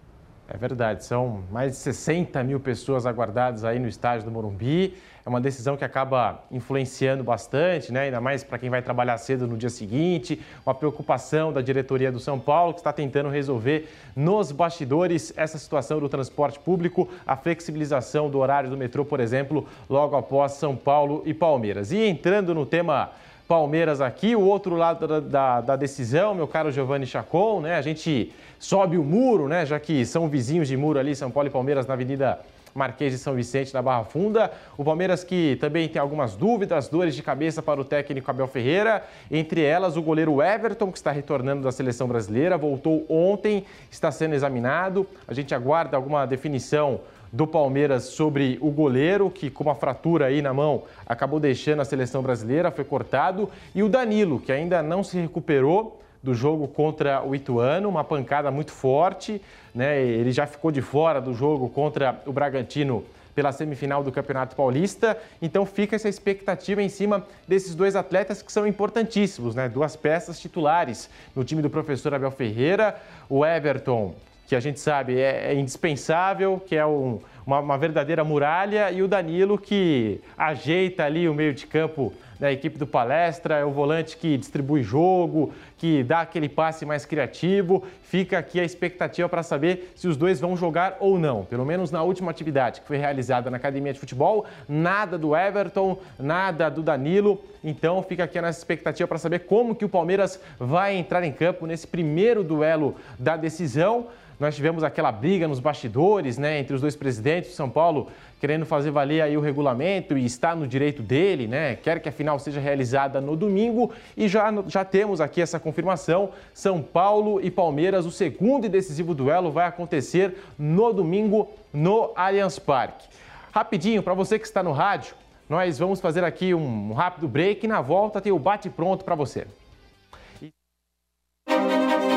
É 0.51 0.57
verdade, 0.57 1.05
são 1.05 1.43
mais 1.51 1.73
de 1.73 1.77
60 1.77 2.43
mil 2.43 2.59
pessoas 2.59 3.05
aguardadas 3.05 3.63
aí 3.63 3.77
no 3.77 3.87
estádio 3.87 4.25
do 4.25 4.31
Morumbi. 4.31 4.95
É 5.23 5.29
uma 5.29 5.39
decisão 5.39 5.77
que 5.77 5.85
acaba 5.85 6.43
influenciando 6.49 7.23
bastante, 7.23 7.93
né? 7.93 8.01
ainda 8.05 8.19
mais 8.19 8.43
para 8.43 8.57
quem 8.57 8.67
vai 8.67 8.81
trabalhar 8.81 9.15
cedo 9.19 9.45
no 9.45 9.55
dia 9.55 9.69
seguinte. 9.69 10.41
Uma 10.65 10.73
preocupação 10.73 11.53
da 11.53 11.61
diretoria 11.61 12.11
do 12.11 12.19
São 12.19 12.39
Paulo, 12.39 12.73
que 12.73 12.79
está 12.79 12.91
tentando 12.91 13.29
resolver 13.29 13.89
nos 14.15 14.51
bastidores 14.51 15.31
essa 15.37 15.59
situação 15.59 15.99
do 15.99 16.09
transporte 16.09 16.57
público, 16.57 17.07
a 17.27 17.35
flexibilização 17.35 18.27
do 18.27 18.39
horário 18.39 18.71
do 18.71 18.77
metrô, 18.77 19.05
por 19.05 19.19
exemplo, 19.19 19.67
logo 19.87 20.15
após 20.15 20.53
São 20.53 20.75
Paulo 20.75 21.21
e 21.27 21.33
Palmeiras. 21.33 21.91
E 21.91 22.07
entrando 22.07 22.55
no 22.55 22.65
tema 22.65 23.11
Palmeiras 23.49 23.99
aqui, 23.99 24.35
o 24.35 24.41
outro 24.41 24.75
lado 24.75 25.07
da, 25.07 25.19
da, 25.19 25.61
da 25.61 25.75
decisão, 25.75 26.35
meu 26.35 26.47
caro 26.47 26.71
Giovanni 26.71 27.07
Chacon, 27.07 27.61
né? 27.61 27.77
A 27.77 27.81
gente 27.81 28.31
sobe 28.59 28.95
o 28.95 29.03
muro, 29.03 29.47
né? 29.47 29.65
Já 29.65 29.79
que 29.79 30.05
são 30.05 30.29
vizinhos 30.29 30.67
de 30.67 30.77
muro 30.77 30.99
ali, 30.99 31.15
São 31.15 31.31
Paulo 31.31 31.49
e 31.49 31.51
Palmeiras 31.51 31.87
na 31.87 31.95
Avenida 31.95 32.39
Marquês 32.75 33.11
de 33.11 33.17
São 33.17 33.33
Vicente, 33.33 33.73
na 33.73 33.81
Barra 33.81 34.03
Funda. 34.03 34.51
O 34.77 34.85
Palmeiras 34.85 35.23
que 35.23 35.57
também 35.59 35.89
tem 35.89 35.99
algumas 35.99 36.35
dúvidas, 36.35 36.89
dores 36.89 37.15
de 37.15 37.23
cabeça 37.23 37.59
para 37.59 37.81
o 37.81 37.83
técnico 37.83 38.29
Abel 38.29 38.47
Ferreira. 38.47 39.03
Entre 39.31 39.63
elas, 39.63 39.97
o 39.97 40.01
goleiro 40.03 40.43
Everton, 40.43 40.91
que 40.91 40.99
está 40.99 41.09
retornando 41.09 41.63
da 41.63 41.71
seleção 41.71 42.07
brasileira, 42.07 42.55
voltou 42.55 43.03
ontem, 43.09 43.65
está 43.89 44.11
sendo 44.11 44.35
examinado. 44.35 45.07
A 45.27 45.33
gente 45.33 45.55
aguarda 45.55 45.97
alguma 45.97 46.23
definição 46.27 46.99
do 47.31 47.45
Palmeiras 47.45 48.05
sobre 48.05 48.57
o 48.61 48.71
goleiro, 48.71 49.29
que 49.29 49.49
com 49.49 49.63
uma 49.63 49.75
fratura 49.75 50.25
aí 50.25 50.41
na 50.41 50.53
mão 50.53 50.83
acabou 51.05 51.39
deixando 51.39 51.81
a 51.81 51.85
seleção 51.85 52.21
brasileira, 52.21 52.71
foi 52.71 52.83
cortado. 52.83 53.49
E 53.73 53.83
o 53.83 53.89
Danilo, 53.89 54.39
que 54.39 54.51
ainda 54.51 54.81
não 54.81 55.03
se 55.03 55.19
recuperou 55.19 56.01
do 56.21 56.33
jogo 56.33 56.67
contra 56.67 57.23
o 57.23 57.33
Ituano, 57.33 57.87
uma 57.87 58.03
pancada 58.03 58.51
muito 58.51 58.71
forte, 58.71 59.41
né? 59.73 60.01
Ele 60.01 60.31
já 60.31 60.45
ficou 60.45 60.71
de 60.71 60.81
fora 60.81 61.21
do 61.21 61.33
jogo 61.33 61.69
contra 61.69 62.21
o 62.25 62.33
Bragantino 62.33 63.05
pela 63.33 63.53
semifinal 63.53 64.03
do 64.03 64.11
Campeonato 64.11 64.53
Paulista. 64.53 65.17
Então 65.41 65.65
fica 65.65 65.95
essa 65.95 66.09
expectativa 66.09 66.83
em 66.83 66.89
cima 66.89 67.25
desses 67.47 67.73
dois 67.73 67.95
atletas 67.95 68.41
que 68.41 68.51
são 68.51 68.67
importantíssimos, 68.67 69.55
né? 69.55 69.69
Duas 69.69 69.95
peças 69.95 70.39
titulares 70.39 71.09
no 71.33 71.43
time 71.45 71.61
do 71.61 71.69
professor 71.69 72.13
Abel 72.13 72.31
Ferreira, 72.31 72.99
o 73.29 73.45
Everton, 73.45 74.13
que 74.49 74.55
a 74.55 74.59
gente 74.59 74.79
sabe 74.79 75.19
é, 75.19 75.51
é 75.51 75.53
indispensável, 75.53 76.59
que 76.65 76.75
é 76.75 76.83
um, 76.83 77.19
uma, 77.45 77.59
uma 77.59 77.77
verdadeira 77.77 78.23
muralha, 78.23 78.91
e 78.91 79.03
o 79.03 79.07
Danilo 79.07 79.59
que 79.59 80.19
ajeita 80.35 81.05
ali 81.05 81.29
o 81.29 81.35
meio 81.35 81.53
de 81.53 81.67
campo 81.67 82.11
da 82.39 82.51
equipe 82.51 82.77
do 82.77 82.87
Palestra, 82.87 83.57
é 83.57 83.65
o 83.65 83.69
volante 83.69 84.17
que 84.17 84.37
distribui 84.37 84.81
jogo, 84.81 85.53
que 85.77 86.03
dá 86.03 86.21
aquele 86.21 86.49
passe 86.49 86.83
mais 86.85 87.05
criativo. 87.05 87.83
Fica 88.01 88.39
aqui 88.39 88.59
a 88.59 88.63
expectativa 88.63 89.29
para 89.29 89.43
saber 89.43 89.91
se 89.95 90.07
os 90.07 90.17
dois 90.17 90.39
vão 90.39 90.57
jogar 90.57 90.97
ou 90.99 91.19
não. 91.19 91.43
Pelo 91.43 91.65
menos 91.65 91.91
na 91.91 92.01
última 92.01 92.31
atividade 92.31 92.81
que 92.81 92.87
foi 92.87 92.97
realizada 92.97 93.51
na 93.51 93.57
academia 93.57 93.93
de 93.93 93.99
futebol, 93.99 94.45
nada 94.67 95.17
do 95.17 95.35
Everton, 95.35 95.99
nada 96.17 96.69
do 96.69 96.81
Danilo. 96.81 97.39
Então 97.63 98.01
fica 98.01 98.23
aqui 98.23 98.39
a 98.39 98.41
nossa 98.41 98.57
expectativa 98.57 99.07
para 99.07 99.17
saber 99.19 99.39
como 99.39 99.75
que 99.75 99.85
o 99.85 99.89
Palmeiras 99.89 100.39
vai 100.57 100.95
entrar 100.95 101.23
em 101.23 101.31
campo 101.31 101.67
nesse 101.67 101.85
primeiro 101.85 102.43
duelo 102.43 102.95
da 103.19 103.35
decisão. 103.35 104.07
Nós 104.39 104.55
tivemos 104.55 104.83
aquela 104.83 105.11
briga 105.11 105.47
nos 105.47 105.59
bastidores, 105.59 106.37
né, 106.37 106.59
entre 106.59 106.73
os 106.73 106.81
dois 106.81 106.95
presidentes. 106.95 107.53
São 107.53 107.69
Paulo 107.69 108.07
querendo 108.39 108.65
fazer 108.65 108.89
valer 108.89 109.21
aí 109.21 109.35
o 109.35 109.41
regulamento 109.41 110.17
e 110.17 110.25
está 110.25 110.55
no 110.55 110.65
direito 110.65 111.03
dele, 111.03 111.45
né? 111.45 111.75
Quer 111.75 111.99
que 111.99 112.07
a 112.07 112.11
final 112.11 112.39
seja 112.39 112.61
realizada 112.61 113.19
no 113.19 113.35
domingo 113.35 113.91
e 114.15 114.29
já, 114.29 114.49
já 114.65 114.85
temos 114.85 115.19
aqui 115.19 115.41
essa 115.41 115.59
confirmação. 115.59 116.29
São 116.53 116.81
Paulo 116.81 117.41
e 117.41 117.51
Palmeiras, 117.51 118.05
o 118.05 118.11
segundo 118.11 118.65
e 118.65 118.69
decisivo 118.69 119.13
duelo 119.13 119.51
vai 119.51 119.67
acontecer 119.67 120.37
no 120.57 120.93
domingo 120.93 121.49
no 121.73 122.13
Allianz 122.15 122.57
Parque. 122.57 123.09
Rapidinho, 123.51 124.01
para 124.01 124.13
você 124.13 124.39
que 124.39 124.45
está 124.45 124.63
no 124.63 124.71
rádio, 124.71 125.15
nós 125.49 125.77
vamos 125.77 125.99
fazer 125.99 126.23
aqui 126.23 126.53
um 126.53 126.93
rápido 126.93 127.27
break 127.27 127.65
e 127.65 127.67
na 127.67 127.81
volta 127.81 128.21
tem 128.21 128.31
o 128.31 128.39
bate-pronto 128.39 129.03
para 129.03 129.15
você. 129.15 129.45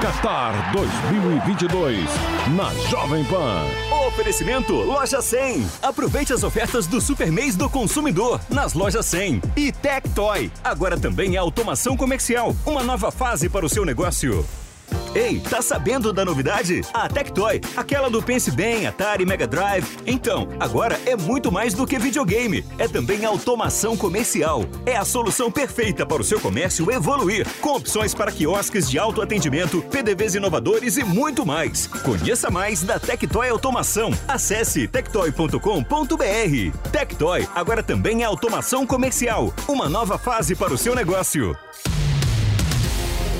Qatar 0.00 0.72
2022 0.72 1.98
na 2.54 2.70
Jovem 2.90 3.24
Pan. 3.24 3.64
Oferecimento 4.06 4.74
Loja 4.74 5.22
100. 5.22 5.66
Aproveite 5.82 6.34
as 6.34 6.42
ofertas 6.42 6.86
do 6.86 7.00
Super 7.00 7.32
Mês 7.32 7.56
do 7.56 7.68
Consumidor 7.70 8.38
nas 8.50 8.74
lojas 8.74 9.06
100. 9.06 9.40
E 9.56 9.72
Tectoy. 9.72 10.52
Agora 10.62 11.00
também 11.00 11.34
é 11.34 11.38
automação 11.38 11.96
comercial. 11.96 12.54
Uma 12.66 12.82
nova 12.82 13.10
fase 13.10 13.48
para 13.48 13.64
o 13.64 13.70
seu 13.70 13.86
negócio. 13.86 14.46
Ei, 15.14 15.40
tá 15.40 15.62
sabendo 15.62 16.12
da 16.12 16.24
novidade? 16.26 16.82
A 16.92 17.08
Tectoy, 17.08 17.60
aquela 17.74 18.10
do 18.10 18.22
Pense 18.22 18.50
Bem, 18.50 18.86
Atari, 18.86 19.24
Mega 19.24 19.46
Drive. 19.46 19.86
Então, 20.06 20.48
agora 20.60 21.00
é 21.06 21.16
muito 21.16 21.50
mais 21.50 21.72
do 21.72 21.86
que 21.86 21.98
videogame. 21.98 22.64
É 22.76 22.86
também 22.86 23.24
automação 23.24 23.96
comercial. 23.96 24.66
É 24.84 24.94
a 24.94 25.06
solução 25.06 25.50
perfeita 25.50 26.04
para 26.04 26.20
o 26.20 26.24
seu 26.24 26.38
comércio 26.38 26.90
evoluir, 26.92 27.46
com 27.62 27.70
opções 27.76 28.14
para 28.14 28.30
quiosques 28.30 28.90
de 28.90 28.98
autoatendimento, 28.98 29.80
PDVs 29.90 30.34
inovadores 30.34 30.98
e 30.98 31.04
muito 31.04 31.46
mais. 31.46 31.86
Conheça 31.86 32.50
mais 32.50 32.82
da 32.82 32.98
Tectoy 32.98 33.48
Automação. 33.48 34.10
Acesse 34.28 34.86
tectoy.com.br. 34.86 36.78
Tectoy 36.92 37.48
agora 37.54 37.82
também 37.82 38.22
é 38.22 38.26
automação 38.26 38.86
comercial. 38.86 39.52
Uma 39.66 39.88
nova 39.88 40.18
fase 40.18 40.54
para 40.54 40.74
o 40.74 40.78
seu 40.78 40.94
negócio. 40.94 41.56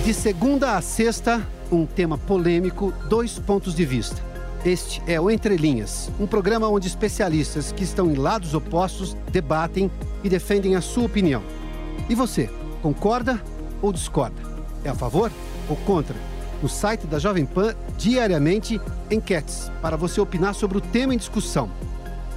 De 0.06 0.14
segunda 0.14 0.76
a 0.76 0.80
sexta, 0.80 1.44
um 1.68 1.84
tema 1.84 2.16
polêmico, 2.16 2.94
dois 3.08 3.40
pontos 3.40 3.74
de 3.74 3.84
vista. 3.84 4.22
Este 4.64 5.02
é 5.04 5.20
o 5.20 5.28
Entre 5.28 5.56
Linhas, 5.56 6.12
um 6.20 6.28
programa 6.28 6.68
onde 6.68 6.86
especialistas 6.86 7.72
que 7.72 7.82
estão 7.82 8.08
em 8.08 8.14
lados 8.14 8.54
opostos 8.54 9.16
debatem 9.32 9.90
e 10.22 10.28
defendem 10.28 10.76
a 10.76 10.80
sua 10.80 11.06
opinião. 11.06 11.42
E 12.08 12.14
você, 12.14 12.48
concorda 12.82 13.42
ou 13.82 13.92
discorda? 13.92 14.40
É 14.84 14.90
a 14.90 14.94
favor 14.94 15.28
ou 15.68 15.74
contra? 15.74 16.14
No 16.62 16.68
site 16.68 17.04
da 17.08 17.18
Jovem 17.18 17.44
Pan, 17.44 17.74
diariamente, 17.98 18.80
enquetes 19.10 19.72
para 19.82 19.96
você 19.96 20.20
opinar 20.20 20.54
sobre 20.54 20.78
o 20.78 20.80
tema 20.80 21.14
em 21.14 21.18
discussão. 21.18 21.68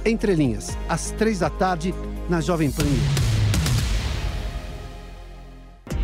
Entre 0.04 0.34
Linhas, 0.34 0.76
às 0.88 1.12
três 1.12 1.38
da 1.38 1.48
tarde, 1.48 1.94
na 2.28 2.40
Jovem 2.40 2.68
Pan 2.72 2.82
News. 2.82 3.29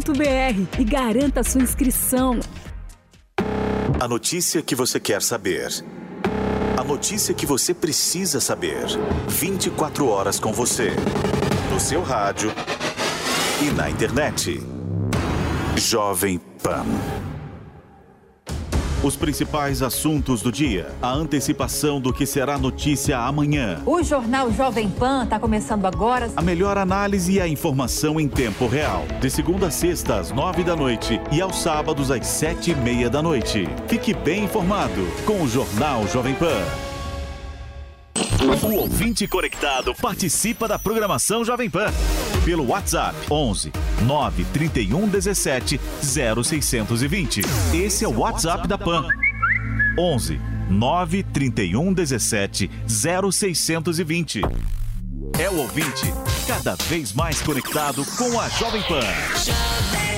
niucursos.com.br 0.00 0.80
e 0.80 0.84
garanta 0.84 1.42
sua 1.42 1.62
inscrição. 1.62 2.40
A 4.00 4.08
notícia 4.08 4.62
que 4.62 4.74
você 4.74 4.98
quer 4.98 5.22
saber. 5.22 5.68
A 6.76 6.82
notícia 6.82 7.34
que 7.34 7.44
você 7.44 7.74
precisa 7.74 8.40
saber. 8.40 8.86
24 9.28 10.08
horas 10.08 10.40
com 10.40 10.52
você. 10.52 10.90
No 11.70 11.78
seu 11.78 12.02
rádio 12.02 12.52
e 13.62 13.70
na 13.70 13.90
internet. 13.90 14.60
Jovem 15.76 16.38
Pan. 16.62 16.84
Os 19.02 19.16
principais 19.16 19.80
assuntos 19.80 20.42
do 20.42 20.52
dia. 20.52 20.92
A 21.00 21.10
antecipação 21.10 21.98
do 21.98 22.12
que 22.12 22.26
será 22.26 22.58
notícia 22.58 23.18
amanhã. 23.18 23.80
O 23.86 24.02
Jornal 24.02 24.52
Jovem 24.52 24.90
Pan 24.90 25.24
está 25.24 25.38
começando 25.38 25.86
agora. 25.86 26.30
A 26.36 26.42
melhor 26.42 26.76
análise 26.76 27.32
e 27.32 27.40
a 27.40 27.48
informação 27.48 28.20
em 28.20 28.28
tempo 28.28 28.66
real. 28.66 29.06
De 29.18 29.30
segunda 29.30 29.68
a 29.68 29.70
sexta, 29.70 30.20
às 30.20 30.30
nove 30.30 30.62
da 30.62 30.76
noite 30.76 31.18
e 31.32 31.40
aos 31.40 31.56
sábados, 31.62 32.10
às 32.10 32.26
sete 32.26 32.72
e 32.72 32.74
meia 32.74 33.08
da 33.08 33.22
noite. 33.22 33.66
Fique 33.88 34.12
bem 34.12 34.44
informado 34.44 35.06
com 35.24 35.42
o 35.42 35.48
Jornal 35.48 36.06
Jovem 36.06 36.34
Pan. 36.34 36.60
O 38.62 38.74
ouvinte 38.80 39.26
conectado 39.26 39.94
participa 39.94 40.68
da 40.68 40.78
programação 40.78 41.42
Jovem 41.42 41.70
Pan 41.70 41.90
pelo 42.44 42.66
WhatsApp 42.66 43.16
11 43.30 43.72
931 44.02 45.08
17 45.08 45.80
0620. 46.02 47.42
Esse 47.74 48.04
é 48.04 48.08
o 48.08 48.18
WhatsApp 48.18 48.66
da 48.66 48.78
Pan. 48.78 49.06
11 49.98 50.40
931 50.68 51.92
17 51.92 52.70
0620. 52.86 54.42
É 55.38 55.48
o 55.48 55.58
ouvinte 55.58 56.12
cada 56.46 56.74
vez 56.74 57.12
mais 57.12 57.40
conectado 57.40 58.04
com 58.16 58.38
a 58.40 58.48
Jovem 58.48 58.82
Pan. 58.82 60.09